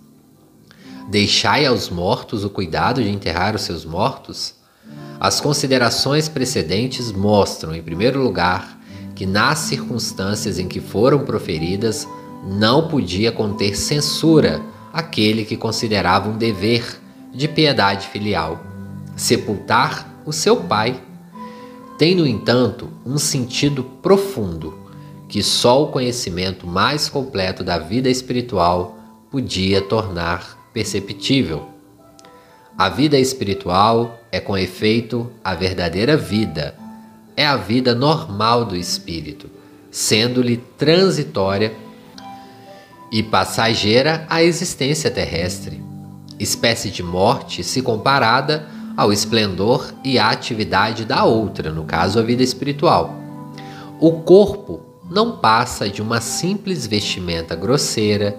Deixai 1.10 1.66
aos 1.66 1.90
mortos 1.90 2.42
o 2.42 2.48
cuidado 2.48 3.02
de 3.02 3.10
enterrar 3.10 3.54
os 3.54 3.60
seus 3.60 3.84
mortos? 3.84 4.54
As 5.20 5.38
considerações 5.38 6.30
precedentes 6.30 7.12
mostram, 7.12 7.74
em 7.74 7.82
primeiro 7.82 8.22
lugar, 8.22 8.80
que 9.14 9.26
nas 9.26 9.58
circunstâncias 9.58 10.58
em 10.58 10.66
que 10.66 10.80
foram 10.80 11.24
proferidas, 11.24 12.08
não 12.46 12.88
podia 12.88 13.30
conter 13.30 13.76
censura 13.76 14.62
aquele 14.92 15.44
que 15.44 15.58
considerava 15.58 16.30
um 16.30 16.38
dever 16.38 17.00
de 17.34 17.46
piedade 17.46 18.06
filial 18.06 18.64
sepultar 19.14 20.22
o 20.24 20.32
seu 20.32 20.56
pai. 20.56 21.02
Tem, 21.98 22.14
no 22.14 22.26
entanto, 22.26 22.90
um 23.04 23.16
sentido 23.16 23.82
profundo 24.02 24.78
que 25.28 25.42
só 25.42 25.82
o 25.82 25.88
conhecimento 25.88 26.66
mais 26.66 27.08
completo 27.08 27.64
da 27.64 27.78
vida 27.78 28.08
espiritual 28.08 28.98
podia 29.30 29.80
tornar 29.80 30.58
perceptível. 30.72 31.68
A 32.76 32.90
vida 32.90 33.18
espiritual 33.18 34.18
é, 34.30 34.38
com 34.38 34.56
efeito, 34.56 35.30
a 35.42 35.54
verdadeira 35.54 36.16
vida, 36.16 36.74
é 37.34 37.46
a 37.46 37.56
vida 37.56 37.94
normal 37.94 38.66
do 38.66 38.76
espírito, 38.76 39.48
sendo-lhe 39.90 40.58
transitória 40.76 41.72
e 43.10 43.22
passageira 43.22 44.26
a 44.28 44.42
existência 44.42 45.10
terrestre, 45.10 45.82
espécie 46.38 46.90
de 46.90 47.02
morte 47.02 47.64
se 47.64 47.80
comparada 47.80 48.68
ao 48.96 49.12
esplendor 49.12 49.92
e 50.02 50.18
à 50.18 50.30
atividade 50.30 51.04
da 51.04 51.24
outra, 51.24 51.70
no 51.70 51.84
caso 51.84 52.18
a 52.18 52.22
vida 52.22 52.42
espiritual. 52.42 53.14
O 54.00 54.12
corpo 54.22 54.80
não 55.10 55.38
passa 55.38 55.88
de 55.88 56.02
uma 56.02 56.20
simples 56.20 56.86
vestimenta 56.86 57.54
grosseira 57.54 58.38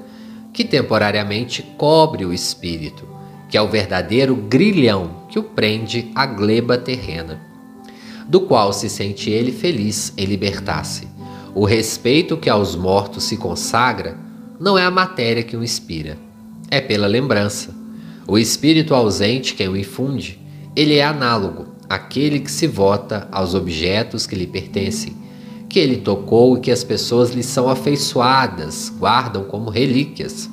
que 0.52 0.64
temporariamente 0.64 1.62
cobre 1.78 2.26
o 2.26 2.34
espírito, 2.34 3.08
que 3.50 3.58
é 3.58 3.62
o 3.62 3.68
verdadeiro 3.68 4.36
grilhão 4.36 5.24
que 5.30 5.38
o 5.38 5.44
prende 5.44 6.12
à 6.16 6.26
gleba 6.26 6.78
terrena, 6.78 7.40
do 8.28 8.42
qual 8.42 8.74
se 8.74 8.90
sente 8.90 9.30
ele 9.30 9.52
feliz 9.52 10.12
em 10.18 10.26
libertar-se. 10.26 11.08
O 11.54 11.64
respeito 11.64 12.36
que 12.38 12.50
aos 12.50 12.76
mortos 12.76 13.24
se 13.24 13.38
consagra 13.38 14.18
não 14.60 14.78
é 14.78 14.84
a 14.84 14.92
matéria 14.92 15.44
que 15.44 15.56
o 15.56 15.64
inspira, 15.64 16.18
é 16.70 16.82
pela 16.82 17.08
lembrança. 17.08 17.74
O 18.28 18.38
espírito 18.38 18.94
ausente 18.94 19.54
quem 19.54 19.68
o 19.68 19.78
infunde, 19.78 20.40
ele 20.78 20.98
é 20.98 21.04
análogo 21.04 21.70
àquele 21.90 22.40
que 22.40 22.52
se 22.52 22.68
vota 22.68 23.28
aos 23.32 23.56
objetos 23.56 24.28
que 24.28 24.36
lhe 24.36 24.46
pertencem, 24.46 25.18
que 25.68 25.80
ele 25.80 25.98
tocou 25.98 26.56
e 26.56 26.62
que 26.62 26.70
as 26.70 26.84
pessoas 26.84 27.32
lhe 27.32 27.42
são 27.42 27.68
afeiçoadas, 27.68 28.94
guardam 28.96 29.46
como 29.46 29.72
relíquias. 29.72 30.48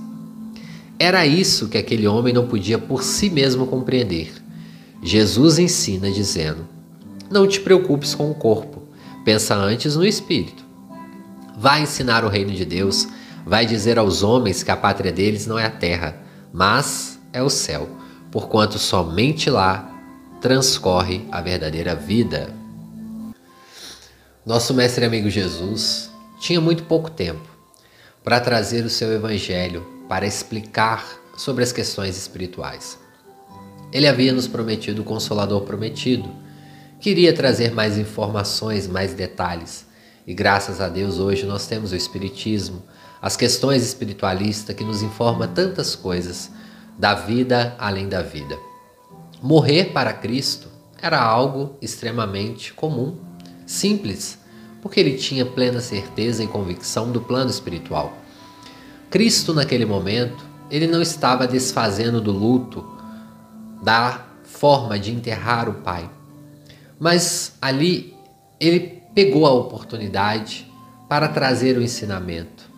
Era 0.98 1.26
isso 1.26 1.68
que 1.68 1.76
aquele 1.76 2.06
homem 2.06 2.32
não 2.32 2.46
podia 2.46 2.78
por 2.78 3.02
si 3.02 3.28
mesmo 3.28 3.66
compreender. 3.66 4.32
Jesus 5.02 5.58
ensina 5.58 6.10
dizendo: 6.10 6.66
Não 7.30 7.46
te 7.46 7.60
preocupes 7.60 8.14
com 8.14 8.30
o 8.30 8.34
corpo, 8.34 8.84
pensa 9.26 9.54
antes 9.54 9.94
no 9.94 10.06
espírito. 10.06 10.64
Vai 11.58 11.82
ensinar 11.82 12.24
o 12.24 12.28
reino 12.28 12.52
de 12.52 12.64
Deus 12.64 13.06
vai 13.44 13.66
dizer 13.66 13.98
aos 13.98 14.22
homens 14.22 14.62
que 14.62 14.70
a 14.70 14.76
pátria 14.76 15.12
deles 15.12 15.46
não 15.46 15.58
é 15.58 15.66
a 15.66 15.70
terra, 15.70 16.16
mas 16.50 17.20
é 17.30 17.42
o 17.42 17.50
céu, 17.50 17.86
porquanto 18.30 18.78
somente 18.78 19.50
lá 19.50 19.93
transcorre 20.44 21.26
a 21.32 21.40
verdadeira 21.40 21.94
vida. 21.94 22.52
Nosso 24.44 24.74
mestre 24.74 25.06
amigo 25.06 25.30
Jesus 25.30 26.10
tinha 26.38 26.60
muito 26.60 26.82
pouco 26.82 27.10
tempo 27.10 27.48
para 28.22 28.38
trazer 28.38 28.84
o 28.84 28.90
seu 28.90 29.10
evangelho 29.10 29.86
para 30.06 30.26
explicar 30.26 31.02
sobre 31.34 31.64
as 31.64 31.72
questões 31.72 32.18
espirituais. 32.18 32.98
Ele 33.90 34.06
havia 34.06 34.34
nos 34.34 34.46
prometido 34.46 35.00
o 35.00 35.04
consolador 35.06 35.62
prometido, 35.62 36.28
queria 37.00 37.32
trazer 37.32 37.72
mais 37.72 37.96
informações, 37.96 38.86
mais 38.86 39.14
detalhes. 39.14 39.86
E 40.26 40.34
graças 40.34 40.78
a 40.78 40.90
Deus 40.90 41.18
hoje 41.18 41.46
nós 41.46 41.66
temos 41.66 41.90
o 41.90 41.96
Espiritismo, 41.96 42.82
as 43.22 43.34
questões 43.34 43.82
espiritualistas 43.82 44.76
que 44.76 44.84
nos 44.84 45.00
informa 45.00 45.48
tantas 45.48 45.96
coisas 45.96 46.50
da 46.98 47.14
vida 47.14 47.74
além 47.78 48.10
da 48.10 48.20
vida. 48.20 48.73
Morrer 49.44 49.92
para 49.92 50.14
Cristo 50.14 50.68
era 51.02 51.22
algo 51.22 51.76
extremamente 51.82 52.72
comum, 52.72 53.18
simples, 53.66 54.38
porque 54.80 54.98
ele 54.98 55.18
tinha 55.18 55.44
plena 55.44 55.82
certeza 55.82 56.42
e 56.42 56.46
convicção 56.46 57.12
do 57.12 57.20
plano 57.20 57.50
espiritual. 57.50 58.14
Cristo, 59.10 59.52
naquele 59.52 59.84
momento, 59.84 60.42
ele 60.70 60.86
não 60.86 61.02
estava 61.02 61.46
desfazendo 61.46 62.22
do 62.22 62.32
luto, 62.32 62.82
da 63.82 64.24
forma 64.44 64.98
de 64.98 65.12
enterrar 65.12 65.68
o 65.68 65.74
Pai, 65.74 66.08
mas 66.98 67.52
ali 67.60 68.16
ele 68.58 69.02
pegou 69.14 69.44
a 69.44 69.52
oportunidade 69.52 70.66
para 71.06 71.28
trazer 71.28 71.76
o 71.76 71.82
ensinamento 71.82 72.72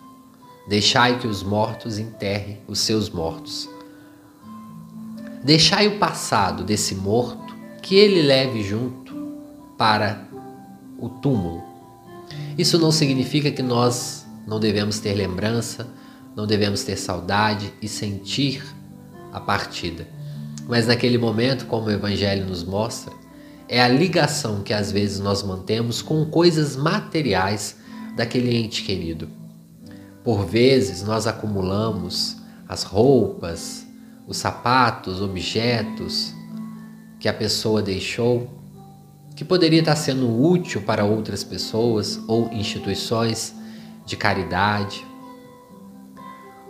Deixai 0.67 1.17
que 1.17 1.27
os 1.27 1.43
mortos 1.43 1.97
enterrem 1.97 2.57
os 2.67 2.79
seus 2.79 3.09
mortos. 3.09 3.69
Deixai 5.47 5.87
o 5.87 5.97
passado 5.97 6.61
desse 6.65 6.93
morto 6.93 7.55
que 7.81 7.95
ele 7.95 8.21
leve 8.21 8.61
junto 8.63 9.15
para 9.77 10.27
o 10.99 11.07
túmulo. 11.07 11.63
Isso 12.57 12.77
não 12.77 12.91
significa 12.91 13.49
que 13.49 13.63
nós 13.63 14.25
não 14.45 14.59
devemos 14.59 14.99
ter 14.99 15.13
lembrança, 15.13 15.87
não 16.35 16.45
devemos 16.45 16.83
ter 16.83 16.97
saudade 16.97 17.73
e 17.81 17.87
sentir 17.87 18.61
a 19.31 19.39
partida. 19.39 20.05
Mas 20.67 20.85
naquele 20.85 21.17
momento, 21.17 21.65
como 21.65 21.85
o 21.85 21.91
Evangelho 21.91 22.45
nos 22.45 22.65
mostra, 22.65 23.13
é 23.69 23.81
a 23.81 23.87
ligação 23.87 24.61
que 24.63 24.73
às 24.73 24.91
vezes 24.91 25.21
nós 25.21 25.43
mantemos 25.43 26.01
com 26.01 26.25
coisas 26.25 26.75
materiais 26.75 27.77
daquele 28.17 28.53
ente 28.53 28.83
querido. 28.83 29.29
Por 30.25 30.45
vezes 30.45 31.03
nós 31.03 31.25
acumulamos 31.25 32.35
as 32.67 32.83
roupas, 32.83 33.86
os 34.27 34.37
sapatos, 34.37 35.21
objetos 35.21 36.33
que 37.19 37.29
a 37.29 37.33
pessoa 37.33 37.81
deixou, 37.81 38.49
que 39.35 39.45
poderia 39.45 39.79
estar 39.79 39.95
sendo 39.95 40.29
útil 40.41 40.81
para 40.81 41.05
outras 41.05 41.43
pessoas 41.43 42.19
ou 42.27 42.51
instituições 42.51 43.55
de 44.05 44.15
caridade. 44.17 45.05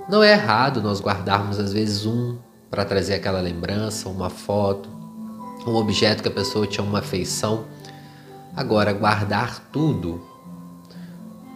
Não 0.09 0.23
é 0.23 0.33
errado 0.33 0.81
nós 0.81 1.01
guardarmos 1.01 1.59
às 1.59 1.73
vezes 1.73 2.05
um 2.05 2.37
para 2.69 2.85
trazer 2.85 3.15
aquela 3.15 3.41
lembrança, 3.41 4.07
uma 4.07 4.29
foto, 4.29 4.89
um 5.65 5.75
objeto 5.75 6.21
que 6.21 6.29
a 6.29 6.31
pessoa 6.31 6.67
tinha 6.67 6.85
uma 6.85 6.99
afeição. 6.99 7.65
Agora, 8.55 8.93
guardar 8.93 9.69
tudo, 9.71 10.21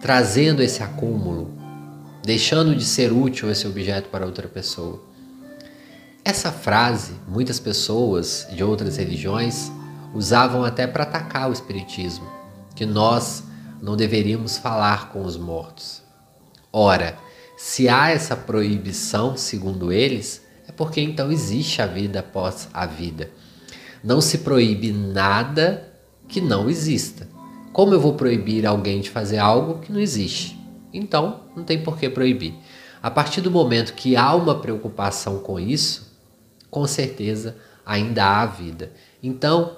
trazendo 0.02 0.62
esse 0.62 0.82
acúmulo 0.82 1.62
deixando 2.24 2.76
de 2.76 2.86
ser 2.86 3.12
útil 3.12 3.50
esse 3.50 3.68
objeto 3.68 4.10
para 4.10 4.26
outra 4.26 4.48
pessoa. 4.48 5.02
Essa 6.24 6.52
frase, 6.52 7.14
muitas 7.28 7.60
pessoas 7.60 8.48
de 8.54 8.64
outras 8.64 8.98
religiões 8.98 9.72
usavam 10.14 10.64
até 10.64 10.86
para 10.86 11.04
atacar 11.04 11.50
o 11.50 11.54
Espiritismo, 11.54 12.28
que 12.76 12.86
nós 12.86 13.44
não 13.82 13.98
deveríamos 13.98 14.56
falar 14.56 15.12
com 15.12 15.24
os 15.24 15.36
mortos. 15.36 16.04
Ora, 16.72 17.18
se 17.58 17.90
há 17.90 18.12
essa 18.12 18.36
proibição, 18.36 19.36
segundo 19.36 19.92
eles, 19.92 20.46
é 20.68 20.72
porque 20.72 21.02
então 21.02 21.32
existe 21.32 21.82
a 21.82 21.88
vida 21.88 22.20
após 22.20 22.70
a 22.72 22.86
vida. 22.86 23.32
Não 24.04 24.22
se 24.22 24.40
proíbe 24.40 24.92
nada 24.92 25.92
que 26.28 26.40
não 26.40 26.70
exista. 26.70 27.28
Como 27.74 27.96
eu 27.96 28.00
vou 28.00 28.14
proibir 28.14 28.68
alguém 28.68 29.02
de 29.02 29.10
fazer 29.10 29.40
algo 29.40 29.80
que 29.80 29.92
não 29.92 30.00
existe? 30.00 30.60
Então, 30.94 31.42
não 31.56 31.64
tem 31.64 31.82
por 31.82 31.98
que 31.98 32.08
proibir. 32.10 32.54
A 33.02 33.10
partir 33.10 33.42
do 33.42 33.50
momento 33.50 33.94
que 33.94 34.16
há 34.16 34.36
uma 34.36 34.60
preocupação 34.60 35.40
com 35.40 35.60
isso, 35.60 36.11
com 36.72 36.88
certeza 36.88 37.58
ainda 37.86 38.26
há 38.26 38.46
vida. 38.46 38.92
Então, 39.22 39.78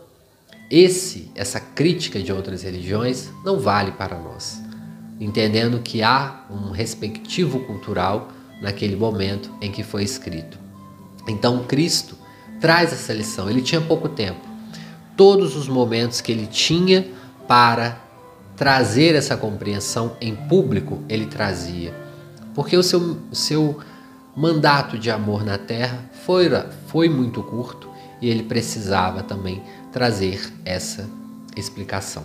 esse, 0.70 1.30
essa 1.36 1.60
crítica 1.60 2.22
de 2.22 2.32
outras 2.32 2.62
religiões 2.62 3.30
não 3.44 3.60
vale 3.60 3.92
para 3.92 4.18
nós, 4.18 4.62
entendendo 5.20 5.82
que 5.82 6.02
há 6.02 6.46
um 6.50 6.72
respectivo 6.72 7.60
cultural 7.66 8.30
naquele 8.62 8.96
momento 8.96 9.52
em 9.60 9.72
que 9.72 9.84
foi 9.84 10.04
escrito. 10.04 10.58
Então, 11.28 11.64
Cristo 11.66 12.18
traz 12.62 12.94
essa 12.94 13.14
lição. 13.14 13.50
Ele 13.50 13.62
tinha 13.62 13.82
pouco 13.82 14.08
tempo. 14.08 14.42
Todos 15.18 15.56
os 15.56 15.68
momentos 15.68 16.22
que 16.22 16.32
ele 16.32 16.48
tinha 16.48 17.06
para 17.48 18.02
trazer 18.56 19.16
essa 19.16 19.36
compreensão 19.36 20.16
em 20.22 20.36
público, 20.36 21.04
ele 21.10 21.26
trazia. 21.26 21.94
Porque 22.56 22.78
o 22.78 22.84
seu, 22.84 23.18
seu 23.32 23.80
mandato 24.36 24.98
de 24.98 25.12
amor 25.12 25.44
na 25.44 25.58
terra 25.58 26.10
foi, 26.26 26.50
foi 26.94 27.10
muito 27.10 27.42
curto 27.42 27.90
e 28.22 28.30
ele 28.30 28.44
precisava 28.44 29.24
também 29.24 29.64
trazer 29.92 30.54
essa 30.64 31.10
explicação. 31.58 32.24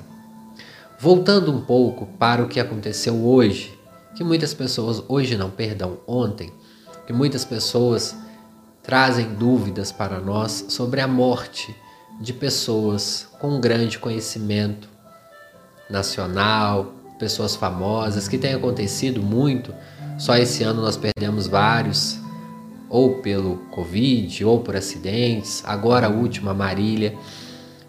Voltando 1.01 1.51
um 1.51 1.63
pouco 1.63 2.05
para 2.19 2.43
o 2.43 2.49
que 2.49 2.61
aconteceu 2.61 3.15
hoje, 3.25 3.77
que 4.15 4.23
muitas 4.23 4.53
pessoas, 4.53 5.03
hoje 5.09 5.39
não, 5.39 5.51
perdão, 5.51 5.97
ontem, 6.07 6.53
que 7.07 7.15
muitas 7.15 7.47
pessoas 7.47 8.15
trazem 8.83 9.35
dúvidas 9.37 9.91
para 9.91 10.21
nós 10.21 10.67
sobre 10.69 11.01
a 11.01 11.09
morte 11.09 11.75
de 12.21 12.35
pessoas 12.35 13.27
com 13.41 13.59
grande 13.61 13.99
conhecimento 13.99 14.87
nacional, 15.89 16.93
pessoas 17.19 17.57
famosas, 17.57 18.29
que 18.29 18.37
tem 18.37 18.53
acontecido 18.53 19.23
muito 19.23 19.73
só 20.19 20.37
esse 20.37 20.63
ano 20.63 20.83
nós 20.83 20.97
perdemos 20.97 21.47
vários, 21.47 22.19
ou 22.89 23.17
pelo 23.17 23.57
Covid, 23.71 24.45
ou 24.45 24.61
por 24.61 24.77
acidentes, 24.77 25.63
agora 25.67 26.07
a 26.07 26.11
última, 26.11 26.55
Marília. 26.55 27.17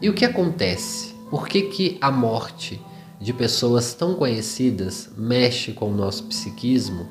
E 0.01 0.09
o 0.09 0.13
que 0.13 0.25
acontece? 0.25 1.13
Por 1.29 1.47
que, 1.47 1.63
que 1.63 1.97
a 2.01 2.11
morte 2.11 2.81
de 3.19 3.33
pessoas 3.33 3.93
tão 3.93 4.15
conhecidas 4.15 5.09
mexe 5.17 5.71
com 5.73 5.91
o 5.91 5.95
nosso 5.95 6.23
psiquismo? 6.23 7.07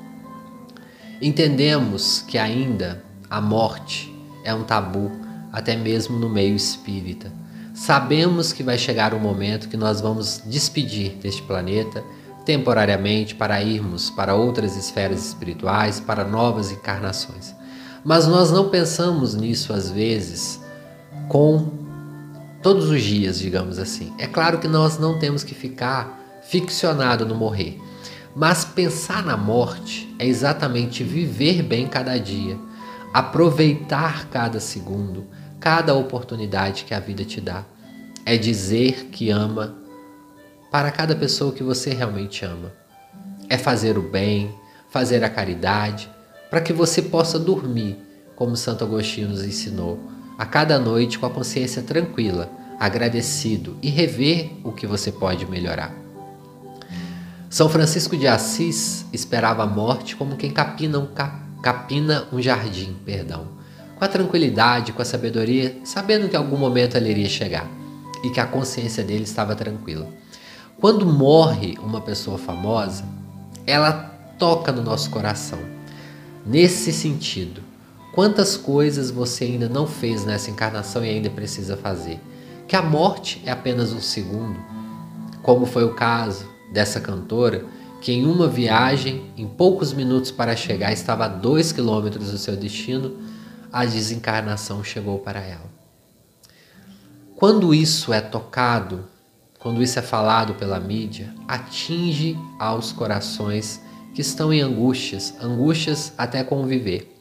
Entendemos 1.21 2.23
que 2.23 2.39
ainda 2.39 3.05
a 3.29 3.41
morte 3.41 4.13
é 4.45 4.55
um 4.55 4.65
tabu, 4.65 5.11
até 5.53 5.77
mesmo 5.77 6.19
no 6.19 6.29
meio 6.29 6.55
espírita. 6.55 7.33
Sabemos 7.75 8.53
que 8.53 8.63
vai 8.63 8.77
chegar 8.77 9.15
um 9.15 9.21
momento 9.21 9.69
que 9.69 9.77
nós 9.77 10.01
vamos 10.01 10.43
despedir 10.47 11.13
deste 11.15 11.43
planeta 11.43 12.03
temporariamente 12.45 13.35
para 13.35 13.63
irmos 13.63 14.09
para 14.09 14.35
outras 14.35 14.75
esferas 14.75 15.27
espirituais, 15.27 16.01
para 16.01 16.25
novas 16.25 16.73
encarnações. 16.73 17.55
Mas 18.09 18.27
nós 18.27 18.51
não 18.51 18.71
pensamos 18.71 19.35
nisso 19.35 19.71
às 19.71 19.91
vezes 19.91 20.59
com 21.29 21.71
todos 22.63 22.89
os 22.89 23.03
dias, 23.03 23.39
digamos 23.39 23.79
assim. 23.79 24.15
É 24.17 24.27
claro 24.27 24.59
que 24.59 24.67
nós 24.67 24.99
não 24.99 25.19
temos 25.19 25.45
que 25.45 25.55
ficar 25.55 26.19
ficcionado 26.43 27.27
no 27.27 27.35
morrer, 27.35 27.79
mas 28.35 28.65
pensar 28.65 29.23
na 29.23 29.37
morte 29.37 30.09
é 30.19 30.27
exatamente 30.27 31.05
viver 31.05 31.63
bem 31.63 31.87
cada 31.87 32.17
dia, 32.17 32.59
aproveitar 33.13 34.31
cada 34.31 34.59
segundo, 34.59 35.27
cada 35.61 35.93
oportunidade 35.93 36.85
que 36.85 36.95
a 36.95 37.01
vida 37.01 37.27
te 37.27 37.43
dá. 37.43 37.63
É 38.25 38.39
dizer 38.39 39.09
que 39.13 39.29
ama 39.29 39.77
para 40.71 40.91
cada 40.91 41.15
pessoa 41.15 41.53
que 41.53 41.63
você 41.63 41.91
realmente 41.93 42.43
ama. 42.43 42.73
É 43.51 43.59
fazer 43.59 43.99
o 43.99 44.03
bem, 44.03 44.51
fazer 44.89 45.23
a 45.23 45.29
caridade, 45.29 46.09
para 46.51 46.61
que 46.61 46.73
você 46.73 47.03
possa 47.03 47.39
dormir, 47.39 47.99
como 48.35 48.57
Santo 48.57 48.85
Agostinho 48.85 49.29
nos 49.29 49.45
ensinou, 49.45 49.99
a 50.39 50.47
cada 50.47 50.79
noite 50.79 51.19
com 51.19 51.27
a 51.27 51.31
consciência 51.31 51.83
tranquila, 51.83 52.51
agradecido 52.79 53.77
e 53.83 53.89
rever 53.89 54.53
o 54.63 54.73
que 54.73 54.87
você 54.87 55.11
pode 55.11 55.45
melhorar. 55.47 55.93
São 57.51 57.69
Francisco 57.69 58.17
de 58.17 58.29
Assis 58.29 59.07
esperava 59.13 59.63
a 59.63 59.67
morte 59.67 60.15
como 60.15 60.37
quem 60.37 60.51
capina 60.51 60.99
um, 60.99 61.09
capina 61.63 62.29
um 62.33 62.41
jardim, 62.41 62.95
perdão, 63.05 63.49
com 63.97 64.05
a 64.05 64.09
tranquilidade, 64.09 64.93
com 64.93 65.03
a 65.03 65.05
sabedoria, 65.05 65.77
sabendo 65.83 66.29
que 66.29 66.37
em 66.37 66.39
algum 66.39 66.57
momento 66.57 66.97
ele 66.97 67.11
iria 67.11 67.29
chegar 67.29 67.67
e 68.23 68.31
que 68.31 68.39
a 68.39 68.47
consciência 68.47 69.03
dele 69.03 69.25
estava 69.25 69.57
tranquila. 69.57 70.07
Quando 70.81 71.05
morre 71.05 71.77
uma 71.83 72.01
pessoa 72.01 72.39
famosa, 72.39 73.05
ela 73.67 73.93
toca 74.39 74.71
no 74.71 74.83
nosso 74.83 75.11
coração. 75.11 75.78
Nesse 76.49 76.95
sentido, 76.95 77.63
quantas 78.15 78.57
coisas 78.57 79.11
você 79.11 79.45
ainda 79.45 79.69
não 79.69 79.87
fez 79.87 80.25
nessa 80.25 80.51
encarnação 80.51 81.05
e 81.05 81.11
ainda 81.11 81.29
precisa 81.29 81.77
fazer? 81.77 82.19
Que 82.67 82.75
a 82.75 82.81
morte 82.81 83.43
é 83.45 83.51
apenas 83.51 83.93
um 83.93 84.01
segundo, 84.01 84.59
como 85.43 85.67
foi 85.67 85.85
o 85.85 85.95
caso 85.95 86.49
dessa 86.73 87.01
cantora 87.01 87.67
que 88.01 88.13
em 88.13 88.25
uma 88.25 88.49
viagem, 88.49 89.31
em 89.37 89.47
poucos 89.47 89.93
minutos 89.93 90.31
para 90.31 90.57
chegar, 90.57 90.91
estava 90.91 91.27
a 91.27 91.29
dois 91.29 91.71
quilômetros 91.71 92.31
do 92.31 92.39
seu 92.39 92.57
destino, 92.57 93.19
a 93.71 93.85
desencarnação 93.85 94.83
chegou 94.83 95.19
para 95.19 95.41
ela. 95.41 95.69
Quando 97.37 97.75
isso 97.75 98.11
é 98.11 98.23
tocado 98.23 99.05
quando 99.59 99.83
isso 99.83 99.99
é 99.99 100.03
falado 100.03 100.55
pela 100.55 100.79
mídia, 100.79 101.35
atinge 101.49 102.39
aos 102.59 102.93
corações 102.93 103.83
que 104.19 104.23
estão 104.23 104.53
em 104.53 104.61
angústias, 104.61 105.33
angústias 105.41 106.13
até 106.19 106.43
conviver. 106.43 107.17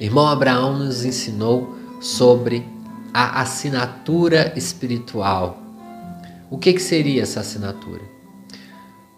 Irmão 0.00 0.26
Abraão 0.26 0.76
nos 0.76 1.04
ensinou 1.04 1.76
sobre 2.00 2.66
a 3.14 3.40
assinatura 3.40 4.52
espiritual. 4.56 5.62
O 6.50 6.58
que, 6.58 6.72
que 6.72 6.82
seria 6.82 7.22
essa 7.22 7.38
assinatura? 7.38 8.02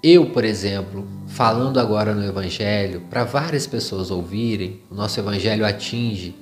Eu, 0.03 0.27
por 0.27 0.45
exemplo, 0.45 1.09
falando 1.27 1.81
agora 1.81 2.15
no 2.15 2.23
Evangelho, 2.23 3.01
para 3.09 3.25
várias 3.25 3.67
pessoas 3.67 4.11
ouvirem, 4.11 4.83
o 4.91 4.95
nosso 4.95 5.19
Evangelho 5.19 5.65
atinge 5.65 6.37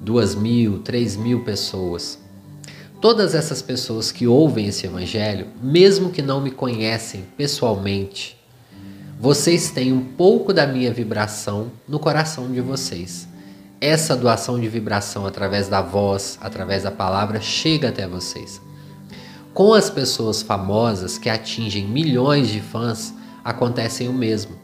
duas 0.00 0.36
mil, 0.36 0.78
três 0.78 1.16
mil 1.16 1.42
pessoas 1.42 2.20
todas 3.00 3.34
essas 3.34 3.60
pessoas 3.60 4.12
que 4.12 4.28
ouvem 4.28 4.68
esse 4.68 4.86
evangelho, 4.86 5.48
mesmo 5.60 6.10
que 6.10 6.22
não 6.22 6.40
me 6.40 6.52
conhecem 6.52 7.24
pessoalmente, 7.36 8.40
vocês 9.22 9.70
têm 9.70 9.92
um 9.92 10.02
pouco 10.02 10.52
da 10.52 10.66
minha 10.66 10.92
vibração 10.92 11.70
no 11.86 12.00
coração 12.00 12.50
de 12.50 12.60
vocês. 12.60 13.28
Essa 13.80 14.16
doação 14.16 14.58
de 14.58 14.68
vibração 14.68 15.24
através 15.24 15.68
da 15.68 15.80
voz, 15.80 16.36
através 16.40 16.82
da 16.82 16.90
palavra, 16.90 17.40
chega 17.40 17.90
até 17.90 18.04
vocês. 18.04 18.60
Com 19.54 19.74
as 19.74 19.88
pessoas 19.88 20.42
famosas 20.42 21.18
que 21.18 21.30
atingem 21.30 21.86
milhões 21.86 22.48
de 22.48 22.60
fãs, 22.60 23.14
acontece 23.44 24.08
o 24.08 24.12
mesmo. 24.12 24.56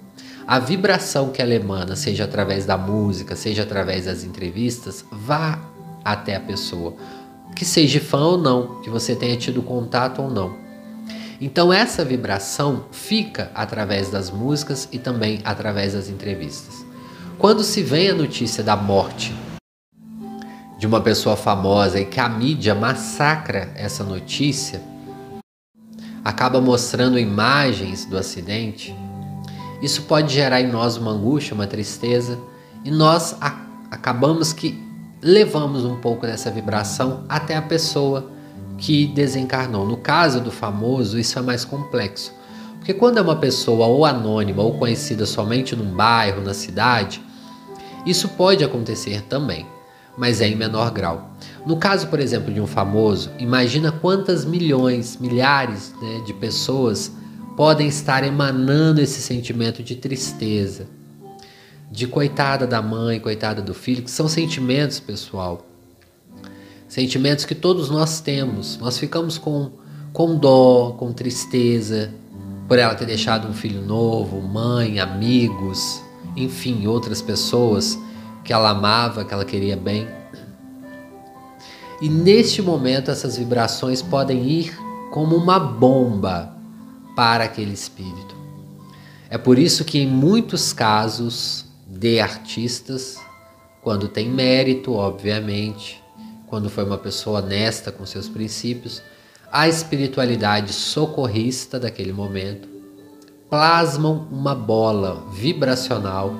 A 0.45 0.59
vibração 0.59 1.31
que 1.31 1.41
ela 1.41 1.55
emana, 1.55 1.95
seja 1.95 2.25
através 2.25 2.67
da 2.67 2.77
música, 2.77 3.37
seja 3.37 3.63
através 3.63 4.07
das 4.07 4.25
entrevistas, 4.25 5.05
vá 5.13 5.57
até 6.05 6.35
a 6.35 6.41
pessoa 6.41 6.97
que 7.55 7.65
seja 7.65 8.01
fã 8.01 8.25
ou 8.25 8.37
não, 8.37 8.81
que 8.81 8.91
você 8.91 9.15
tenha 9.15 9.37
tido 9.37 9.63
contato 9.63 10.21
ou 10.21 10.29
não. 10.29 10.68
Então 11.41 11.73
essa 11.73 12.05
vibração 12.05 12.87
fica 12.91 13.51
através 13.55 14.11
das 14.11 14.31
músicas 14.31 14.89
e 14.91 14.99
também 14.99 15.41
através 15.45 15.93
das 15.93 16.09
entrevistas. 16.09 16.85
Quando 17.39 17.63
se 17.63 17.83
vem 17.83 18.11
a 18.11 18.15
notícia 18.15 18.65
da 18.65 18.77
morte 18.77 19.33
de 20.79 20.87
uma 20.87 21.01
pessoa 21.01 21.37
famosa 21.37 22.01
e 22.01 22.05
que 22.05 22.21
a 22.21 22.29
mídia 22.29 22.75
massacra 22.75 23.73
essa 23.77 24.03
notícia, 24.03 24.81
acaba 26.25 26.61
mostrando 26.61 27.19
imagens 27.19 28.05
do 28.05 28.19
acidente, 28.19 28.95
isso 29.81 30.03
pode 30.03 30.35
gerar 30.35 30.61
em 30.61 30.71
nós 30.71 30.97
uma 30.97 31.13
angústia, 31.13 31.55
uma 31.55 31.67
tristeza, 31.67 32.39
e 32.85 32.91
nós 32.91 33.37
acabamos 33.91 34.53
que 34.53 34.83
levamos 35.23 35.85
um 35.85 35.97
pouco 35.97 36.27
dessa 36.27 36.51
vibração 36.51 37.25
até 37.29 37.57
a 37.57 37.63
pessoa 37.63 38.31
que 38.79 39.07
desencarnou. 39.07 39.85
No 39.85 39.97
caso 39.97 40.41
do 40.41 40.51
famoso, 40.51 41.19
isso 41.19 41.39
é 41.39 41.43
mais 41.43 41.65
complexo, 41.65 42.33
Porque 42.79 42.95
quando 42.95 43.19
é 43.19 43.21
uma 43.21 43.37
pessoa 43.37 43.87
ou 43.87 44.07
anônima 44.07 44.63
ou 44.63 44.79
conhecida 44.79 45.27
somente 45.27 45.77
num 45.77 45.95
bairro, 45.95 46.41
na 46.41 46.55
cidade, 46.55 47.21
isso 48.07 48.29
pode 48.31 48.65
acontecer 48.65 49.23
também, 49.23 49.67
mas 50.17 50.41
é 50.41 50.49
em 50.49 50.55
menor 50.55 50.91
grau. 50.91 51.33
No 51.67 51.77
caso, 51.77 52.07
por 52.07 52.21
exemplo, 52.21 52.55
de 52.55 52.61
um 52.61 52.67
famoso, 52.67 53.31
imagina 53.39 53.93
quantas 53.93 54.45
milhões, 54.45 55.19
milhares 55.19 55.93
né, 56.01 56.23
de 56.25 56.33
pessoas 56.33 57.13
podem 57.57 57.89
estar 57.89 58.25
emanando 58.25 59.01
esse 59.01 59.21
sentimento 59.21 59.83
de 59.83 59.97
tristeza, 59.97 60.87
de 61.91 62.07
coitada 62.07 62.67
da 62.67 62.81
mãe, 62.81 63.19
coitada 63.19 63.61
do 63.61 63.75
filho, 63.75 64.03
que 64.03 64.11
são 64.11 64.29
sentimentos, 64.29 65.01
pessoal. 65.01 65.68
Sentimentos 66.89 67.45
que 67.45 67.55
todos 67.55 67.91
nós 67.91 68.21
temos. 68.21 68.79
Nós 68.79 68.99
ficamos 68.99 69.37
com, 69.37 69.71
com 70.13 70.37
dó, 70.37 70.97
com 70.99 71.13
tristeza, 71.13 72.11
por 72.67 72.79
ela 72.79 72.95
ter 72.95 73.07
deixado 73.07 73.47
um 73.47 73.53
filho 73.53 73.83
novo, 73.83 74.41
mãe, 74.41 74.99
amigos, 74.99 76.03
enfim, 76.35 76.87
outras 76.87 77.21
pessoas 77.21 77.99
que 78.43 78.53
ela 78.53 78.71
amava, 78.71 79.25
que 79.25 79.35
ela 79.35 79.45
queria 79.45 79.77
bem. 79.77 80.09
E 82.01 82.09
neste 82.09 82.63
momento 82.63 83.11
essas 83.11 83.37
vibrações 83.37 84.01
podem 84.01 84.49
ir 84.49 84.75
como 85.11 85.37
uma 85.37 85.59
bomba 85.59 86.55
para 87.15 87.45
aquele 87.45 87.73
espírito. 87.73 88.37
É 89.29 89.37
por 89.37 89.59
isso 89.59 89.85
que 89.85 89.99
em 89.99 90.07
muitos 90.07 90.73
casos 90.73 91.67
de 91.87 92.21
artistas, 92.21 93.19
quando 93.83 94.09
tem 94.09 94.31
mérito, 94.31 94.93
obviamente, 94.93 96.03
quando 96.49 96.71
foi 96.71 96.85
uma 96.85 96.99
pessoa 96.99 97.41
honesta 97.41 97.93
com 97.93 98.05
seus 98.05 98.29
princípios, 98.29 99.03
a 99.51 99.69
espiritualidade 99.69 100.73
socorrista 100.73 101.79
daquele 101.79 102.13
momento, 102.13 102.69
plasmam 103.49 104.27
uma 104.31 104.55
bola 104.55 105.25
vibracional 105.33 106.35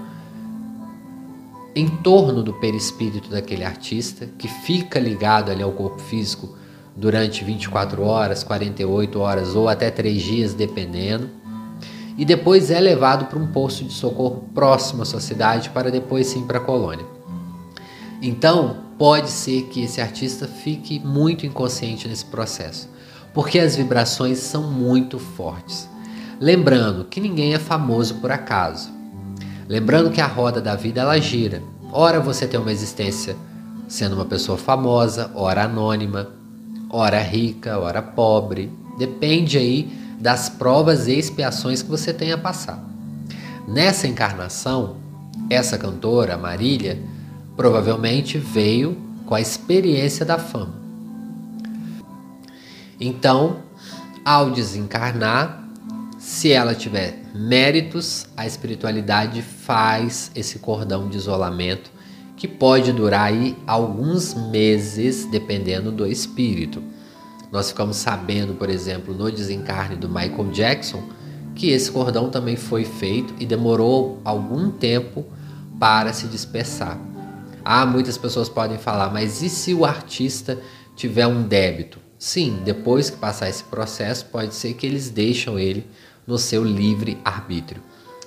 em 1.75 1.89
torno 1.89 2.43
do 2.43 2.53
perispírito 2.55 3.31
daquele 3.31 3.65
artista, 3.65 4.29
que 4.39 4.49
fica 4.49 4.99
ligado 4.99 5.51
ali 5.51 5.63
ao 5.63 5.73
corpo 5.73 6.01
físico 6.01 6.57
durante 6.97 7.45
24 7.45 8.03
horas, 8.03 8.43
48 8.43 9.21
horas 9.21 9.55
ou 9.55 9.69
até 9.69 9.91
3 9.91 10.21
dias, 10.21 10.55
dependendo, 10.55 11.31
e 12.17 12.25
depois 12.25 12.71
é 12.71 12.81
levado 12.81 13.27
para 13.27 13.39
um 13.39 13.47
posto 13.47 13.85
de 13.85 13.93
socorro 13.93 14.49
próximo 14.53 15.03
à 15.03 15.05
sua 15.05 15.21
cidade 15.21 15.71
para 15.71 15.89
depois 15.89 16.27
sim 16.27 16.45
para 16.45 16.59
a 16.59 16.61
colônia. 16.61 17.07
Então, 18.21 18.88
pode 18.99 19.31
ser 19.31 19.63
que 19.65 19.85
esse 19.85 20.01
artista 20.01 20.47
fique 20.47 20.99
muito 20.99 21.47
inconsciente 21.47 22.09
nesse 22.09 22.25
processo 22.25 22.89
porque 23.39 23.59
as 23.59 23.77
vibrações 23.77 24.39
são 24.39 24.65
muito 24.65 25.17
fortes. 25.17 25.89
Lembrando 26.41 27.05
que 27.05 27.21
ninguém 27.21 27.55
é 27.55 27.59
famoso 27.59 28.17
por 28.17 28.33
acaso. 28.33 28.91
Lembrando 29.69 30.11
que 30.11 30.21
a 30.21 30.27
roda 30.27 30.61
da 30.61 30.75
vida 30.75 31.03
ela 31.03 31.19
gira. 31.21 31.63
Ora 31.93 32.19
você 32.19 32.49
tem 32.49 32.59
uma 32.59 32.73
existência 32.73 33.37
sendo 33.87 34.17
uma 34.17 34.25
pessoa 34.25 34.59
famosa, 34.59 35.31
ora 35.37 35.65
anônima, 35.65 36.31
ora 36.91 37.21
rica, 37.21 37.79
ora 37.79 38.03
pobre. 38.03 38.73
Depende 38.99 39.57
aí 39.57 39.89
das 40.19 40.49
provas 40.49 41.07
e 41.07 41.17
expiações 41.17 41.81
que 41.81 41.89
você 41.89 42.13
tenha 42.13 42.35
a 42.35 42.39
passar. 42.39 42.85
Nessa 43.69 44.09
encarnação, 44.09 44.97
essa 45.49 45.79
cantora, 45.79 46.37
Marília, 46.37 47.01
provavelmente 47.59 48.39
veio 48.39 48.97
com 49.27 49.35
a 49.35 49.41
experiência 49.41 50.25
da 50.25 50.39
fama. 50.39 50.75
Então, 53.01 53.65
ao 54.25 54.53
desencarnar, 54.53 55.65
se 56.21 56.53
ela 56.53 56.73
tiver 56.73 57.21
méritos, 57.35 58.29
a 58.37 58.47
espiritualidade 58.47 59.43
faz 59.43 60.31
esse 60.37 60.61
cordão 60.61 61.09
de 61.09 61.17
isolamento 61.17 61.91
que 62.37 62.47
pode 62.47 62.93
durar 62.93 63.25
aí 63.25 63.57
alguns 63.67 64.35
meses, 64.35 65.25
dependendo 65.25 65.91
do 65.91 66.07
espírito. 66.07 66.81
Nós 67.51 67.71
ficamos 67.71 67.97
sabendo, 67.97 68.55
por 68.55 68.71
exemplo, 68.71 69.13
no 69.13 69.33
desencarne 69.33 69.97
do 69.97 70.09
Michael 70.09 70.53
Jackson, 70.53 71.03
que 71.57 71.71
esse 71.71 71.91
cordão 71.91 72.31
também 72.31 72.55
foi 72.55 72.85
feito 72.85 73.35
e 73.41 73.45
demorou 73.45 74.21
algum 74.25 74.71
tempo 74.71 75.27
para 75.81 76.13
se 76.13 76.29
dispersar. 76.29 77.08
Ah, 77.71 77.85
muitas 77.85 78.17
pessoas 78.17 78.49
podem 78.49 78.79
falar, 78.79 79.13
mas 79.13 79.43
e 79.43 79.51
se 79.51 79.75
o 79.75 79.85
artista 79.85 80.59
tiver 80.97 81.27
um 81.27 81.43
débito? 81.43 82.01
Sim, 82.19 82.63
depois 82.65 83.11
que 83.11 83.19
passar 83.19 83.51
esse 83.51 83.63
processo, 83.63 84.25
pode 84.25 84.55
ser 84.55 84.73
que 84.73 84.87
eles 84.87 85.11
deixam 85.11 85.59
ele 85.59 85.87
no 86.27 86.39
seu 86.39 86.65
livre 86.65 87.21
arbítrio. 87.23 87.83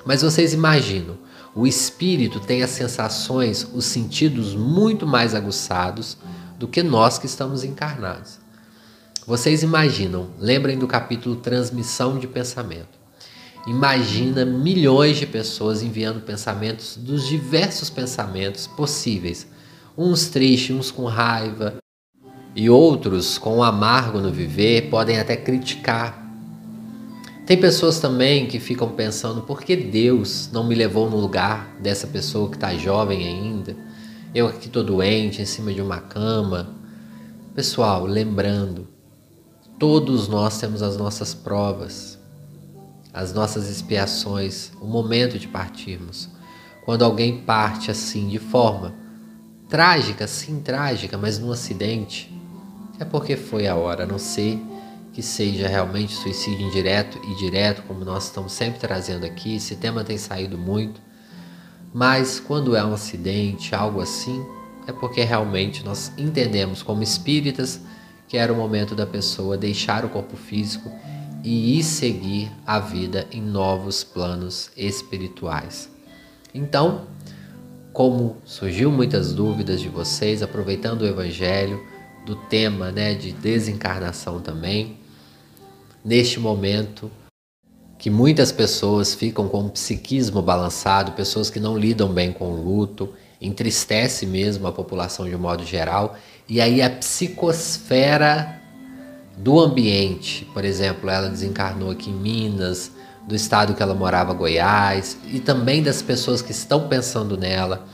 Mas 0.06 0.22
vocês 0.22 0.54
imaginam, 0.54 1.18
o 1.56 1.66
espírito 1.66 2.40
tem 2.40 2.62
as 2.62 2.70
sensações, 2.70 3.68
os 3.74 3.86
sentidos 3.86 4.54
muito 4.54 5.08
mais 5.08 5.34
aguçados 5.34 6.20
do 6.60 6.68
que 6.68 6.84
nós 6.84 7.18
que 7.18 7.26
estamos 7.26 7.64
encarnados. 7.64 8.38
Vocês 9.26 9.64
imaginam, 9.64 10.30
lembrem 10.38 10.78
do 10.78 10.86
capítulo 10.86 11.36
Transmissão 11.36 12.20
de 12.20 12.28
Pensamento. 12.28 13.01
Imagina 13.68 14.44
milhões 14.44 15.18
de 15.18 15.28
pessoas 15.28 15.84
enviando 15.84 16.22
pensamentos 16.22 16.98
dos 16.98 17.28
diversos 17.28 17.90
pensamentos 17.90 18.66
possíveis, 18.66 19.48
uns 19.98 20.30
tristes, 20.30 20.76
uns 20.76 20.92
com 20.92 21.06
raiva, 21.06 21.82
e 22.56 22.70
outros, 22.70 23.38
com 23.38 23.58
o 23.58 23.64
amargo 23.64 24.20
no 24.20 24.32
viver, 24.32 24.90
podem 24.90 25.20
até 25.20 25.38
criticar. 25.38 26.20
Tem 27.46 27.60
pessoas 27.60 28.00
também 28.00 28.48
que 28.48 28.60
ficam 28.60 28.90
pensando: 28.90 29.42
por 29.42 29.62
que 29.62 29.76
Deus 29.76 30.50
não 30.52 30.64
me 30.64 30.76
levou 30.76 31.10
no 31.10 31.18
lugar 31.18 31.76
dessa 31.80 32.08
pessoa 32.08 32.50
que 32.50 32.56
está 32.56 32.74
jovem 32.76 33.26
ainda? 33.26 33.76
Eu 34.34 34.48
aqui 34.48 34.68
estou 34.68 34.84
doente, 34.84 35.42
em 35.42 35.46
cima 35.46 35.74
de 35.74 35.82
uma 35.82 36.00
cama. 36.00 36.76
Pessoal, 37.54 38.06
lembrando, 38.06 38.88
todos 39.78 40.28
nós 40.28 40.58
temos 40.58 40.82
as 40.82 40.96
nossas 40.96 41.34
provas, 41.34 42.11
as 43.14 43.34
nossas 43.34 43.70
expiações, 43.70 44.72
o 44.80 44.86
momento 44.86 45.38
de 45.38 45.48
partirmos. 45.48 46.30
Quando 46.86 47.04
alguém 47.04 47.42
parte 47.42 47.92
assim, 47.92 48.28
de 48.28 48.40
forma 48.40 48.94
trágica, 49.70 50.28
sim, 50.28 50.60
trágica, 50.62 51.18
mas 51.18 51.40
num 51.40 51.52
acidente, 51.52 52.34
é 53.00 53.06
porque 53.06 53.36
foi 53.36 53.68
a 53.68 53.76
hora, 53.76 54.04
a 54.04 54.08
não 54.08 54.20
ser 54.20 54.60
que 55.14 55.22
seja 55.22 55.68
realmente 55.68 56.14
suicídio 56.14 56.68
indireto 56.68 57.20
e 57.24 57.36
direto, 57.36 57.84
como 57.84 58.06
nós 58.06 58.26
estamos 58.26 58.54
sempre 58.54 58.80
trazendo 58.80 59.26
aqui. 59.26 59.56
Esse 59.56 59.76
tema 59.76 60.04
tem 60.04 60.18
saído 60.18 60.58
muito. 60.58 61.02
Mas 61.94 62.40
quando 62.40 62.76
é 62.76 62.84
um 62.84 62.94
acidente, 62.94 63.76
algo 63.76 64.00
assim, 64.00 64.46
é 64.88 64.92
porque 64.94 65.22
realmente 65.24 65.84
nós 65.84 66.12
entendemos 66.18 66.82
como 66.82 67.04
espíritas 67.04 67.82
que 68.28 68.38
era 68.38 68.54
o 68.54 68.56
momento 68.56 68.96
da 68.96 69.06
pessoa 69.06 69.58
deixar 69.58 70.06
o 70.06 70.10
corpo 70.10 70.38
físico 70.38 70.90
e 71.44 71.80
ir 71.80 71.84
seguir 71.84 72.52
a 72.66 72.80
vida 72.80 73.28
em 73.32 73.42
novos 73.42 74.04
planos 74.04 74.70
espirituais. 74.78 75.90
Então, 76.54 77.08
como 77.94 78.38
surgiu 78.46 78.92
muitas 78.92 79.34
dúvidas 79.34 79.82
de 79.82 79.90
vocês, 79.90 80.42
aproveitando 80.42 81.02
o 81.02 81.08
evangelho, 81.08 81.82
do 82.26 82.36
tema 82.36 82.92
né, 82.92 83.14
de 83.14 83.32
desencarnação 83.32 84.40
também. 84.40 84.98
Neste 86.04 86.40
momento 86.40 87.12
que 87.98 88.10
muitas 88.10 88.52
pessoas 88.52 89.14
ficam 89.14 89.48
com 89.48 89.66
o 89.66 89.70
psiquismo 89.70 90.42
balançado, 90.42 91.12
pessoas 91.12 91.50
que 91.50 91.60
não 91.60 91.78
lidam 91.78 92.12
bem 92.12 92.32
com 92.32 92.52
o 92.52 92.64
luto, 92.64 93.14
entristece 93.40 94.26
mesmo 94.26 94.68
a 94.68 94.72
população 94.72 95.28
de 95.28 95.36
um 95.36 95.40
modo 95.40 95.64
geral, 95.64 96.18
e 96.50 96.60
aí 96.60 96.82
a 96.82 96.90
psicosfera 96.90 98.61
do 99.38 99.60
ambiente, 99.60 100.46
por 100.54 100.64
exemplo, 100.64 101.10
ela 101.10 101.30
desencarnou 101.30 101.92
aqui 101.92 102.10
em 102.10 102.14
Minas, 102.14 102.92
do 103.28 103.36
estado 103.36 103.74
que 103.74 103.82
ela 103.82 103.94
morava, 103.94 104.34
Goiás, 104.34 105.18
e 105.28 105.40
também 105.40 105.82
das 105.82 106.02
pessoas 106.02 106.42
que 106.42 106.52
estão 106.52 106.88
pensando 106.88 107.38
nela, 107.38 107.86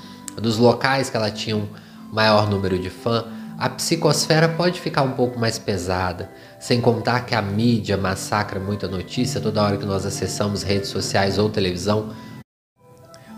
dos 0.42 0.58
locais 0.58 1.10
que 1.10 1.18
ela 1.18 1.32
tinha 1.32 1.56
um 1.56 1.68
maior 2.12 2.50
número 2.50 2.78
de 2.80 2.90
fãs 2.90 3.38
a 3.58 3.70
psicosfera 3.70 4.48
pode 4.48 4.80
ficar 4.80 5.02
um 5.02 5.14
pouco 5.14 5.40
mais 5.40 5.58
pesada, 5.58 6.30
sem 6.60 6.80
contar 6.80 7.26
que 7.26 7.34
a 7.34 7.42
mídia 7.42 7.98
massacra 7.98 8.60
muita 8.60 8.88
notícia 8.88 9.42
toda 9.42 9.64
hora 9.64 9.78
que 9.78 9.86
nós 9.86 10.06
acessamos 10.06 10.62
redes 10.62 10.90
sociais 10.90 11.40
ou 11.40 11.50
televisão. 11.50 12.14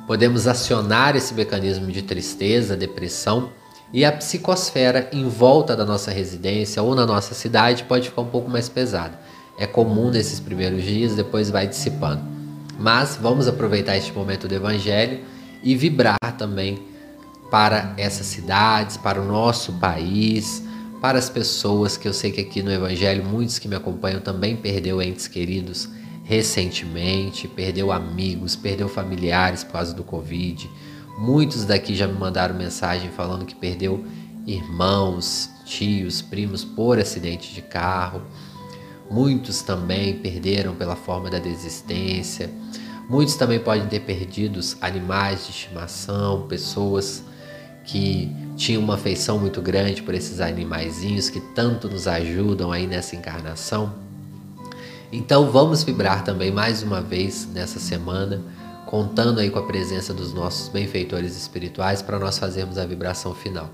Podemos 0.05 0.45
acionar 0.45 1.15
esse 1.15 1.33
mecanismo 1.33 1.89
de 1.89 2.01
tristeza, 2.01 2.75
depressão, 2.75 3.53
e 3.91 4.05
a 4.05 4.11
psicosfera 4.11 5.09
em 5.11 5.27
volta 5.27 5.75
da 5.75 5.85
nossa 5.85 6.11
residência 6.11 6.81
ou 6.81 6.93
na 6.93 7.05
nossa 7.05 7.33
cidade 7.33 7.83
pode 7.83 8.09
ficar 8.09 8.21
um 8.21 8.27
pouco 8.27 8.49
mais 8.49 8.69
pesada. 8.69 9.19
É 9.57 9.65
comum 9.65 10.09
nesses 10.09 10.39
primeiros 10.39 10.83
dias, 10.83 11.15
depois 11.15 11.49
vai 11.49 11.67
dissipando. 11.67 12.21
Mas 12.79 13.17
vamos 13.21 13.47
aproveitar 13.47 13.97
este 13.97 14.13
momento 14.13 14.47
do 14.47 14.55
Evangelho 14.55 15.19
e 15.63 15.75
vibrar 15.75 16.17
também 16.37 16.81
para 17.51 17.93
essas 17.97 18.27
cidades, 18.27 18.95
para 18.95 19.19
o 19.19 19.25
nosso 19.25 19.73
país, 19.73 20.63
para 21.01 21.17
as 21.17 21.29
pessoas 21.29 21.97
que 21.97 22.07
eu 22.07 22.13
sei 22.13 22.31
que 22.31 22.39
aqui 22.41 22.61
no 22.61 22.71
Evangelho, 22.71 23.25
muitos 23.25 23.59
que 23.59 23.67
me 23.67 23.75
acompanham 23.75 24.21
também 24.21 24.55
perdeu 24.55 25.01
entes 25.01 25.27
queridos 25.27 25.89
recentemente, 26.23 27.47
perdeu 27.47 27.91
amigos, 27.91 28.55
perdeu 28.55 28.87
familiares 28.87 29.63
por 29.63 29.73
causa 29.73 29.95
do 29.95 30.03
Covid. 30.03 30.69
Muitos 31.19 31.65
daqui 31.65 31.93
já 31.93 32.07
me 32.07 32.17
mandaram 32.17 32.55
mensagem 32.55 33.11
falando 33.11 33.45
que 33.45 33.53
perdeu 33.53 34.05
irmãos, 34.47 35.49
tios, 35.65 36.21
primos 36.21 36.63
por 36.63 36.97
acidente 36.97 37.53
de 37.53 37.61
carro. 37.61 38.21
Muitos 39.11 39.61
também 39.61 40.17
perderam 40.17 40.73
pela 40.75 40.95
forma 40.95 41.29
da 41.29 41.37
desistência. 41.37 42.49
Muitos 43.09 43.35
também 43.35 43.59
podem 43.59 43.85
ter 43.87 43.99
perdido 43.99 44.61
animais 44.79 45.43
de 45.43 45.51
estimação, 45.51 46.47
pessoas 46.47 47.21
que 47.83 48.33
tinham 48.55 48.81
uma 48.81 48.93
afeição 48.93 49.37
muito 49.37 49.61
grande 49.61 50.01
por 50.01 50.13
esses 50.13 50.39
animaizinhos 50.39 51.29
que 51.29 51.41
tanto 51.41 51.89
nos 51.89 52.07
ajudam 52.07 52.71
aí 52.71 52.87
nessa 52.87 53.17
encarnação. 53.17 53.93
Então 55.11 55.51
vamos 55.51 55.83
vibrar 55.83 56.23
também 56.23 56.49
mais 56.49 56.81
uma 56.81 57.01
vez 57.01 57.45
nessa 57.51 57.77
semana, 57.77 58.41
contando 58.89 59.39
aí 59.39 59.51
com 59.51 59.59
a 59.59 59.67
presença 59.67 60.15
dos 60.15 60.33
nossos 60.33 60.67
benfeitores 60.67 61.37
espirituais 61.37 62.01
para 62.01 62.17
nós 62.17 62.39
fazermos 62.39 62.79
a 62.79 62.87
vibração 62.87 63.35
final. 63.35 63.69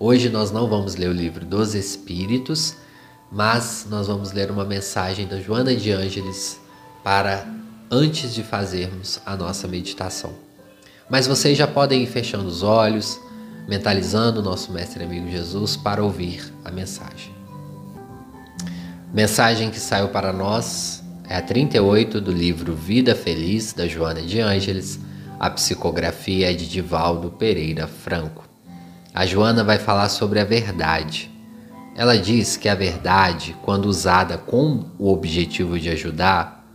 Hoje 0.00 0.28
nós 0.28 0.50
não 0.50 0.68
vamos 0.68 0.96
ler 0.96 1.08
o 1.08 1.12
livro 1.12 1.46
dos 1.46 1.76
Espíritos, 1.76 2.74
mas 3.30 3.86
nós 3.88 4.08
vamos 4.08 4.32
ler 4.32 4.50
uma 4.50 4.64
mensagem 4.64 5.28
da 5.28 5.38
Joana 5.38 5.76
de 5.76 5.92
Ângeles 5.92 6.60
para 7.04 7.46
antes 7.88 8.34
de 8.34 8.42
fazermos 8.42 9.20
a 9.24 9.36
nossa 9.36 9.68
meditação. 9.68 10.32
Mas 11.08 11.28
vocês 11.28 11.56
já 11.56 11.68
podem 11.68 12.02
ir 12.02 12.06
fechando 12.06 12.48
os 12.48 12.64
olhos, 12.64 13.20
mentalizando 13.68 14.40
o 14.40 14.42
nosso 14.42 14.72
mestre 14.72 15.04
amigo 15.04 15.30
Jesus 15.30 15.76
para 15.76 16.02
ouvir 16.02 16.52
a 16.64 16.70
mensagem. 16.72 17.32
Mensagem 19.14 19.70
que 19.70 19.78
saiu 19.78 20.08
para 20.08 20.32
nós 20.32 21.01
é 21.32 21.36
a 21.36 21.40
38 21.40 22.20
do 22.20 22.30
livro 22.30 22.74
Vida 22.74 23.14
Feliz 23.14 23.72
da 23.72 23.88
Joana 23.88 24.20
de 24.20 24.38
Ângeles. 24.38 25.00
A 25.40 25.48
psicografia 25.48 26.50
é 26.50 26.52
de 26.52 26.68
Divaldo 26.68 27.30
Pereira 27.30 27.86
Franco. 27.86 28.46
A 29.14 29.24
Joana 29.24 29.64
vai 29.64 29.78
falar 29.78 30.10
sobre 30.10 30.40
a 30.40 30.44
verdade. 30.44 31.30
Ela 31.96 32.18
diz 32.18 32.58
que 32.58 32.68
a 32.68 32.74
verdade, 32.74 33.56
quando 33.62 33.86
usada 33.86 34.36
com 34.36 34.84
o 34.98 35.10
objetivo 35.10 35.78
de 35.78 35.88
ajudar, 35.88 36.68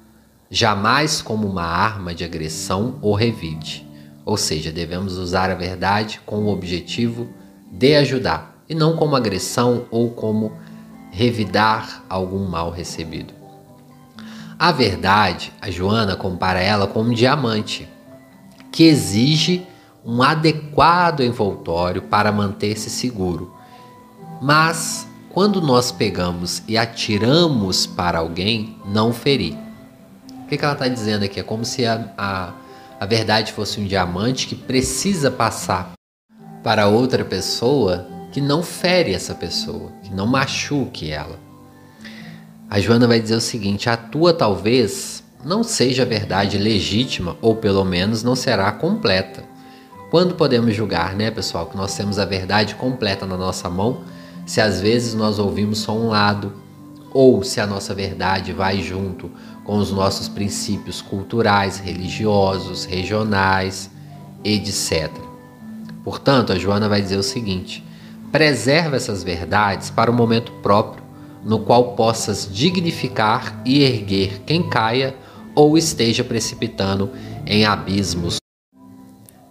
jamais 0.49 1.21
como 1.21 1.47
uma 1.47 1.65
arma 1.65 2.15
de 2.15 2.23
agressão 2.23 2.97
ou 2.99 3.13
revide. 3.13 3.87
Ou 4.25 4.37
seja, 4.37 4.71
devemos 4.71 5.19
usar 5.19 5.51
a 5.51 5.55
verdade 5.55 6.19
com 6.25 6.37
o 6.37 6.51
objetivo 6.51 7.29
de 7.71 7.95
ajudar 7.95 8.59
e 8.67 8.73
não 8.73 8.95
como 8.95 9.15
agressão 9.15 9.85
ou 9.91 10.09
como 10.09 10.51
revidar 11.11 12.03
algum 12.09 12.47
mal 12.47 12.71
recebido. 12.71 13.36
A 14.59 14.71
verdade, 14.71 15.53
a 15.61 15.69
Joana 15.69 16.15
compara 16.15 16.59
ela 16.59 16.87
com 16.87 17.01
um 17.01 17.13
diamante 17.13 17.87
que 18.71 18.85
exige 18.85 19.67
um 20.03 20.23
adequado 20.23 21.21
envoltório 21.21 22.01
para 22.01 22.31
manter-se 22.31 22.89
seguro. 22.89 23.53
Mas 24.41 25.07
quando 25.29 25.61
nós 25.61 25.91
pegamos 25.91 26.63
e 26.67 26.75
atiramos 26.75 27.85
para 27.85 28.17
alguém, 28.17 28.77
não 28.83 29.13
ferir. 29.13 29.55
O 30.43 30.47
que, 30.47 30.57
que 30.57 30.65
ela 30.65 30.73
está 30.73 30.87
dizendo 30.87 31.23
aqui? 31.23 31.39
É 31.39 31.43
como 31.43 31.63
se 31.63 31.85
a, 31.85 32.11
a, 32.17 32.53
a 32.99 33.05
verdade 33.05 33.53
fosse 33.53 33.79
um 33.79 33.85
diamante 33.85 34.47
que 34.47 34.55
precisa 34.55 35.29
passar 35.29 35.91
para 36.63 36.87
outra 36.87 37.23
pessoa 37.23 38.07
que 38.31 38.41
não 38.41 38.63
fere 38.63 39.13
essa 39.13 39.35
pessoa, 39.35 39.91
que 40.01 40.11
não 40.11 40.25
machuque 40.25 41.11
ela. 41.11 41.46
A 42.69 42.79
Joana 42.81 43.07
vai 43.07 43.19
dizer 43.19 43.35
o 43.35 43.41
seguinte: 43.41 43.89
a 43.89 43.95
tua 43.95 44.33
talvez 44.33 45.23
não 45.43 45.63
seja 45.63 46.03
verdade 46.03 46.57
legítima, 46.57 47.37
ou 47.41 47.55
pelo 47.55 47.85
menos 47.85 48.23
não 48.23 48.35
será 48.35 48.71
completa. 48.71 49.43
Quando 50.11 50.35
podemos 50.35 50.75
julgar, 50.75 51.15
né, 51.15 51.31
pessoal, 51.31 51.67
que 51.67 51.77
nós 51.77 51.95
temos 51.95 52.19
a 52.19 52.25
verdade 52.25 52.75
completa 52.75 53.25
na 53.25 53.37
nossa 53.37 53.69
mão, 53.69 54.01
se 54.45 54.59
às 54.59 54.81
vezes 54.81 55.13
nós 55.13 55.39
ouvimos 55.39 55.79
só 55.79 55.93
um 55.93 56.07
lado, 56.09 56.53
ou 57.13 57.43
se 57.43 57.59
a 57.59 57.67
nossa 57.67 57.93
verdade 57.93 58.53
vai 58.53 58.81
junto 58.81 59.29
com 59.63 59.77
os 59.77 59.91
nossos 59.91 60.27
princípios 60.27 61.01
culturais, 61.01 61.77
religiosos, 61.79 62.85
regionais, 62.85 63.89
etc. 64.43 65.09
Portanto, 66.03 66.53
a 66.53 66.57
Joana 66.57 66.87
vai 66.87 67.01
dizer 67.01 67.17
o 67.17 67.23
seguinte: 67.23 67.83
preserva 68.31 68.97
essas 68.97 69.23
verdades 69.23 69.89
para 69.89 70.11
o 70.11 70.13
momento 70.13 70.51
próprio, 70.63 71.03
no 71.43 71.59
qual 71.59 71.95
possas 71.95 72.49
dignificar 72.51 73.61
e 73.65 73.83
erguer 73.83 74.41
quem 74.45 74.67
caia 74.67 75.15
ou 75.55 75.77
esteja 75.77 76.23
precipitando 76.23 77.09
em 77.45 77.65
abismos 77.65 78.37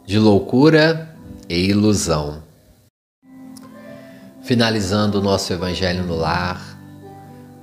de 0.07 0.18
loucura 0.18 1.16
e 1.49 1.68
ilusão. 1.68 2.42
Finalizando 4.42 5.18
o 5.18 5.22
nosso 5.22 5.53
Evangelho 5.53 6.05
no 6.05 6.14
Lar, 6.14 6.79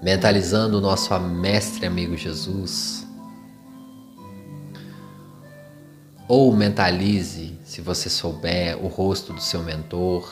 mentalizando 0.02 0.78
o 0.78 0.82
nosso 0.82 1.18
mestre 1.20 1.86
amigo 1.86 2.18
Jesus. 2.18 3.08
Ou 6.28 6.54
mentalize, 6.54 7.58
se 7.64 7.80
você 7.80 8.10
souber, 8.10 8.78
o 8.84 8.88
rosto 8.88 9.32
do 9.32 9.42
seu 9.42 9.62
mentor, 9.64 10.30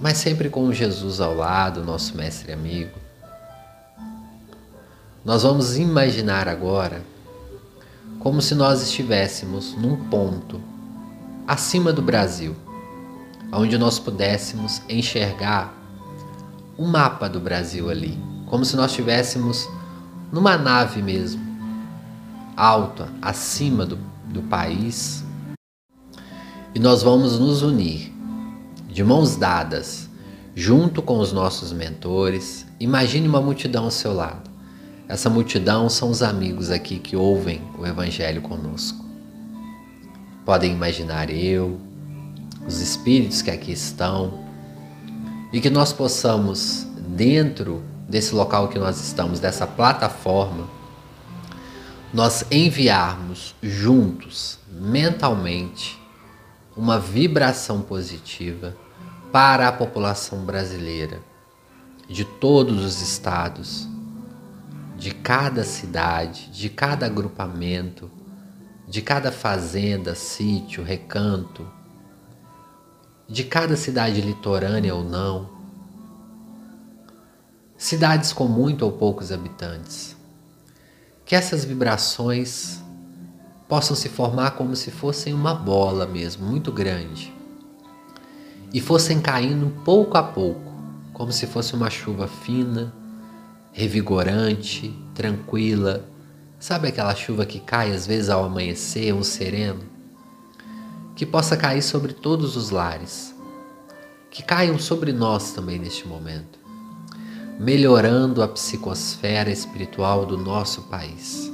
mas 0.00 0.18
sempre 0.18 0.50
com 0.50 0.72
Jesus 0.72 1.20
ao 1.20 1.34
lado, 1.34 1.84
nosso 1.84 2.16
mestre 2.16 2.52
amigo. 2.52 2.98
Nós 5.24 5.42
vamos 5.42 5.76
imaginar 5.76 6.48
agora 6.48 7.02
como 8.18 8.40
se 8.42 8.54
nós 8.54 8.82
estivéssemos 8.82 9.74
num 9.74 10.08
ponto 10.08 10.60
acima 11.46 11.92
do 11.92 12.02
Brasil, 12.02 12.54
onde 13.52 13.78
nós 13.78 13.98
pudéssemos 13.98 14.82
enxergar 14.88 15.74
o 16.76 16.84
mapa 16.84 17.28
do 17.28 17.40
Brasil 17.40 17.88
ali, 17.88 18.18
como 18.46 18.64
se 18.64 18.76
nós 18.76 18.90
estivéssemos 18.90 19.68
numa 20.30 20.56
nave 20.58 21.00
mesmo, 21.00 21.40
alta, 22.56 23.08
acima 23.22 23.86
do, 23.86 23.98
do 24.26 24.42
país, 24.42 25.24
e 26.74 26.78
nós 26.78 27.02
vamos 27.02 27.38
nos 27.38 27.62
unir 27.62 28.15
de 28.96 29.04
mãos 29.04 29.36
dadas, 29.36 30.08
junto 30.54 31.02
com 31.02 31.18
os 31.18 31.30
nossos 31.30 31.70
mentores. 31.70 32.64
Imagine 32.80 33.28
uma 33.28 33.42
multidão 33.42 33.84
ao 33.84 33.90
seu 33.90 34.14
lado. 34.14 34.50
Essa 35.06 35.28
multidão 35.28 35.90
são 35.90 36.08
os 36.08 36.22
amigos 36.22 36.70
aqui 36.70 36.98
que 36.98 37.14
ouvem 37.14 37.60
o 37.78 37.84
Evangelho 37.84 38.40
conosco. 38.40 39.04
Podem 40.46 40.72
imaginar 40.72 41.28
eu, 41.28 41.78
os 42.66 42.80
espíritos 42.80 43.42
que 43.42 43.50
aqui 43.50 43.70
estão, 43.72 44.46
e 45.52 45.60
que 45.60 45.68
nós 45.68 45.92
possamos, 45.92 46.86
dentro 47.06 47.82
desse 48.08 48.34
local 48.34 48.68
que 48.68 48.78
nós 48.78 48.98
estamos, 48.98 49.38
dessa 49.38 49.66
plataforma, 49.66 50.66
nós 52.14 52.46
enviarmos 52.50 53.54
juntos, 53.62 54.58
mentalmente, 54.72 56.00
uma 56.74 56.98
vibração 56.98 57.82
positiva 57.82 58.74
para 59.36 59.68
a 59.68 59.72
população 59.72 60.46
brasileira, 60.46 61.20
de 62.08 62.24
todos 62.24 62.82
os 62.82 63.02
estados, 63.02 63.86
de 64.96 65.10
cada 65.10 65.62
cidade, 65.62 66.50
de 66.50 66.70
cada 66.70 67.04
agrupamento, 67.04 68.10
de 68.88 69.02
cada 69.02 69.30
fazenda, 69.30 70.14
sítio, 70.14 70.82
recanto, 70.82 71.70
de 73.28 73.44
cada 73.44 73.76
cidade 73.76 74.22
litorânea 74.22 74.94
ou 74.94 75.04
não, 75.04 75.50
cidades 77.76 78.32
com 78.32 78.48
muito 78.48 78.86
ou 78.86 78.92
poucos 78.92 79.30
habitantes, 79.30 80.16
que 81.26 81.36
essas 81.36 81.62
vibrações 81.62 82.80
possam 83.68 83.94
se 83.94 84.08
formar 84.08 84.52
como 84.52 84.74
se 84.74 84.90
fossem 84.90 85.34
uma 85.34 85.52
bola 85.54 86.06
mesmo, 86.06 86.46
muito 86.46 86.72
grande, 86.72 87.35
e 88.72 88.80
fossem 88.80 89.20
caindo 89.20 89.72
pouco 89.84 90.16
a 90.16 90.22
pouco, 90.22 90.72
como 91.12 91.32
se 91.32 91.46
fosse 91.46 91.74
uma 91.74 91.90
chuva 91.90 92.26
fina, 92.26 92.92
revigorante, 93.72 94.94
tranquila. 95.14 96.04
Sabe 96.58 96.88
aquela 96.88 97.14
chuva 97.14 97.46
que 97.46 97.60
cai 97.60 97.92
às 97.92 98.06
vezes 98.06 98.28
ao 98.30 98.44
amanhecer, 98.44 99.14
um 99.14 99.22
sereno? 99.22 99.96
que 101.16 101.24
possa 101.24 101.56
cair 101.56 101.82
sobre 101.82 102.12
todos 102.12 102.56
os 102.56 102.68
lares, 102.68 103.34
que 104.30 104.42
caiam 104.42 104.78
sobre 104.78 105.14
nós 105.14 105.52
também 105.52 105.78
neste 105.78 106.06
momento, 106.06 106.58
melhorando 107.58 108.42
a 108.42 108.48
psicosfera 108.48 109.50
espiritual 109.50 110.26
do 110.26 110.36
nosso 110.36 110.82
país. 110.82 111.50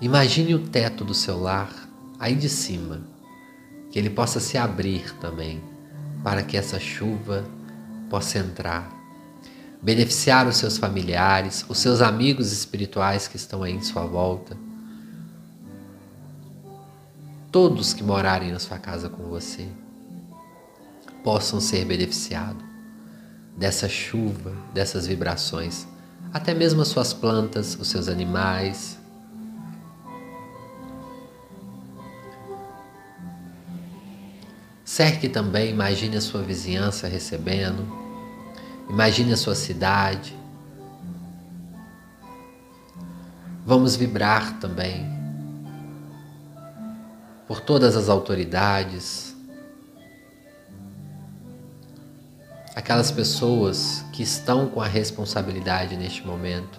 Imagine 0.00 0.56
o 0.56 0.58
teto 0.58 1.04
do 1.04 1.14
seu 1.14 1.40
lar 1.40 1.83
aí 2.24 2.34
de 2.34 2.48
cima, 2.48 3.02
que 3.90 3.98
ele 3.98 4.10
possa 4.10 4.40
se 4.40 4.56
abrir 4.56 5.14
também, 5.18 5.62
para 6.22 6.42
que 6.42 6.56
essa 6.56 6.80
chuva 6.80 7.44
possa 8.08 8.38
entrar 8.38 8.94
beneficiar 9.84 10.48
os 10.48 10.56
seus 10.56 10.78
familiares, 10.78 11.62
os 11.68 11.76
seus 11.76 12.00
amigos 12.00 12.52
espirituais 12.52 13.28
que 13.28 13.36
estão 13.36 13.62
aí 13.62 13.74
em 13.74 13.82
sua 13.82 14.06
volta, 14.06 14.56
todos 17.52 17.92
que 17.92 18.02
morarem 18.02 18.50
na 18.50 18.58
sua 18.58 18.78
casa 18.78 19.10
com 19.10 19.24
você 19.24 19.68
possam 21.22 21.60
ser 21.60 21.84
beneficiados 21.84 22.64
dessa 23.58 23.86
chuva, 23.86 24.52
dessas 24.72 25.06
vibrações, 25.06 25.86
até 26.32 26.54
mesmo 26.54 26.80
as 26.80 26.88
suas 26.88 27.12
plantas, 27.12 27.76
os 27.78 27.88
seus 27.88 28.08
animais. 28.08 28.98
Cerque 34.94 35.28
também, 35.28 35.70
imagine 35.70 36.16
a 36.16 36.20
sua 36.20 36.40
vizinhança 36.40 37.08
recebendo, 37.08 37.84
imagine 38.88 39.32
a 39.32 39.36
sua 39.36 39.56
cidade. 39.56 40.38
Vamos 43.66 43.96
vibrar 43.96 44.60
também 44.60 45.04
por 47.48 47.58
todas 47.58 47.96
as 47.96 48.08
autoridades, 48.08 49.34
aquelas 52.76 53.10
pessoas 53.10 54.04
que 54.12 54.22
estão 54.22 54.68
com 54.68 54.80
a 54.80 54.86
responsabilidade 54.86 55.96
neste 55.96 56.24
momento 56.24 56.78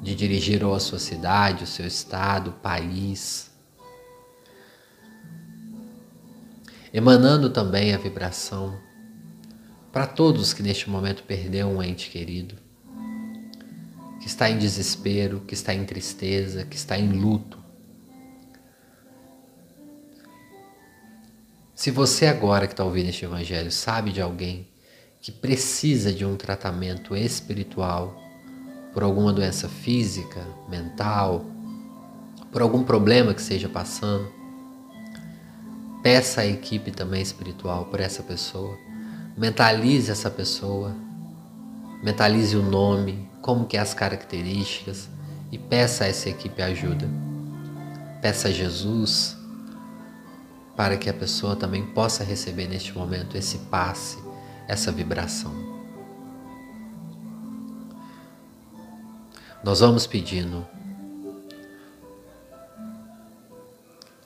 de 0.00 0.14
dirigir 0.14 0.62
ou 0.62 0.72
a 0.72 0.78
sua 0.78 1.00
cidade, 1.00 1.64
o 1.64 1.66
seu 1.66 1.84
estado, 1.84 2.50
o 2.50 2.52
país. 2.52 3.49
Emanando 6.92 7.50
também 7.50 7.94
a 7.94 7.98
vibração 7.98 8.78
para 9.92 10.06
todos 10.06 10.52
que 10.52 10.62
neste 10.62 10.90
momento 10.90 11.22
perderam 11.22 11.76
um 11.76 11.82
ente 11.82 12.10
querido, 12.10 12.56
que 14.20 14.26
está 14.26 14.50
em 14.50 14.58
desespero, 14.58 15.40
que 15.46 15.54
está 15.54 15.72
em 15.72 15.84
tristeza, 15.84 16.64
que 16.64 16.76
está 16.76 16.98
em 16.98 17.12
luto. 17.12 17.58
Se 21.74 21.90
você 21.90 22.26
agora 22.26 22.66
que 22.66 22.72
está 22.72 22.84
ouvindo 22.84 23.08
este 23.08 23.24
evangelho 23.24 23.70
sabe 23.70 24.12
de 24.12 24.20
alguém 24.20 24.68
que 25.20 25.32
precisa 25.32 26.12
de 26.12 26.24
um 26.24 26.36
tratamento 26.36 27.16
espiritual 27.16 28.20
por 28.92 29.02
alguma 29.02 29.32
doença 29.32 29.68
física, 29.68 30.44
mental, 30.68 31.46
por 32.50 32.62
algum 32.62 32.82
problema 32.82 33.32
que 33.32 33.40
esteja 33.40 33.68
passando, 33.68 34.39
peça 36.02 36.42
a 36.42 36.46
equipe 36.46 36.90
também 36.90 37.20
espiritual 37.20 37.86
por 37.86 38.00
essa 38.00 38.22
pessoa. 38.22 38.76
Mentalize 39.36 40.10
essa 40.10 40.30
pessoa, 40.30 40.94
mentalize 42.02 42.56
o 42.56 42.62
nome, 42.62 43.28
como 43.40 43.66
que 43.66 43.76
é 43.76 43.80
as 43.80 43.94
características 43.94 45.08
e 45.50 45.58
peça 45.58 46.04
a 46.04 46.08
essa 46.08 46.28
equipe 46.28 46.62
ajuda. 46.62 47.08
Peça 48.20 48.48
a 48.48 48.52
Jesus 48.52 49.36
para 50.76 50.96
que 50.96 51.10
a 51.10 51.14
pessoa 51.14 51.56
também 51.56 51.84
possa 51.86 52.24
receber 52.24 52.66
neste 52.66 52.96
momento 52.96 53.36
esse 53.36 53.58
passe 53.58 54.18
essa 54.70 54.92
vibração. 54.92 55.52
Nós 59.64 59.80
vamos 59.80 60.06
pedindo 60.06 60.64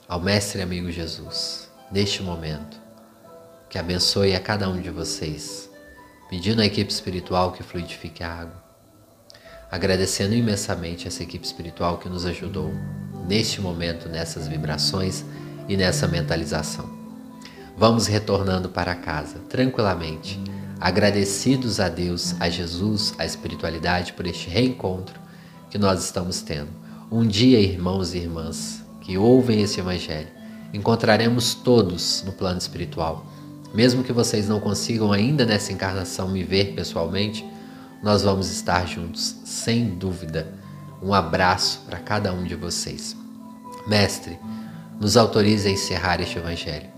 ao 0.06 0.20
Mestre 0.20 0.60
amigo 0.60 0.90
Jesus, 0.90 1.70
neste 1.90 2.22
momento, 2.22 2.78
que 3.70 3.78
abençoe 3.78 4.34
a 4.34 4.40
cada 4.40 4.68
um 4.68 4.78
de 4.78 4.90
vocês, 4.90 5.70
pedindo 6.28 6.60
à 6.60 6.66
equipe 6.66 6.92
espiritual 6.92 7.52
que 7.52 7.62
fluidifique 7.62 8.22
a 8.22 8.30
água, 8.30 8.62
agradecendo 9.70 10.34
imensamente 10.34 11.08
essa 11.08 11.22
equipe 11.22 11.46
espiritual 11.46 11.96
que 11.96 12.08
nos 12.08 12.26
ajudou 12.26 12.70
neste 13.26 13.62
momento, 13.62 14.06
nessas 14.08 14.46
vibrações 14.46 15.24
e 15.68 15.76
nessa 15.76 16.06
mentalização. 16.06 16.92
Vamos 17.74 18.06
retornando 18.06 18.68
para 18.68 18.94
casa 18.94 19.38
tranquilamente, 19.48 20.38
agradecidos 20.78 21.80
a 21.80 21.88
Deus, 21.88 22.34
a 22.38 22.50
Jesus, 22.50 23.14
a 23.16 23.24
espiritualidade 23.24 24.12
por 24.12 24.26
este 24.26 24.50
reencontro 24.50 25.18
que 25.70 25.78
nós 25.78 26.04
estamos 26.04 26.42
tendo. 26.42 26.70
Um 27.10 27.26
dia, 27.26 27.58
irmãos 27.58 28.12
e 28.12 28.18
irmãs 28.18 28.83
que 29.04 29.16
ouvem 29.18 29.60
esse 29.62 29.78
Evangelho, 29.78 30.28
encontraremos 30.72 31.54
todos 31.54 32.22
no 32.26 32.32
plano 32.32 32.58
espiritual. 32.58 33.26
Mesmo 33.72 34.02
que 34.02 34.12
vocês 34.12 34.48
não 34.48 34.58
consigam 34.58 35.12
ainda 35.12 35.44
nessa 35.44 35.72
encarnação 35.72 36.28
me 36.28 36.42
ver 36.42 36.74
pessoalmente, 36.74 37.44
nós 38.02 38.22
vamos 38.22 38.50
estar 38.50 38.86
juntos, 38.86 39.36
sem 39.44 39.90
dúvida. 39.90 40.52
Um 41.02 41.12
abraço 41.12 41.82
para 41.86 41.98
cada 41.98 42.32
um 42.32 42.44
de 42.44 42.54
vocês. 42.54 43.16
Mestre, 43.86 44.38
nos 45.00 45.16
autorize 45.16 45.68
a 45.68 45.70
encerrar 45.70 46.20
este 46.20 46.38
Evangelho. 46.38 46.88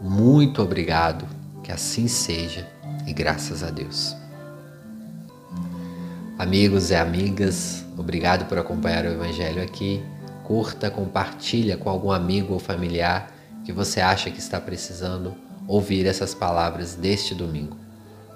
Muito 0.00 0.62
obrigado, 0.62 1.26
que 1.62 1.72
assim 1.72 2.06
seja 2.06 2.68
e 3.06 3.12
graças 3.12 3.62
a 3.62 3.70
Deus. 3.70 4.14
Amigos 6.38 6.90
e 6.90 6.94
amigas, 6.94 7.84
obrigado 7.96 8.46
por 8.46 8.58
acompanhar 8.58 9.04
o 9.04 9.10
Evangelho 9.10 9.62
aqui. 9.62 10.02
Curta, 10.50 10.90
compartilha 10.90 11.76
com 11.76 11.88
algum 11.88 12.10
amigo 12.10 12.54
ou 12.54 12.58
familiar 12.58 13.30
que 13.64 13.70
você 13.72 14.00
acha 14.00 14.32
que 14.32 14.40
está 14.40 14.60
precisando 14.60 15.32
ouvir 15.68 16.06
essas 16.06 16.34
palavras 16.34 16.96
deste 16.96 17.36
domingo. 17.36 17.76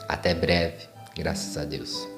Até 0.08 0.32
breve, 0.32 0.86
graças 1.16 1.58
a 1.58 1.64
Deus. 1.64 2.13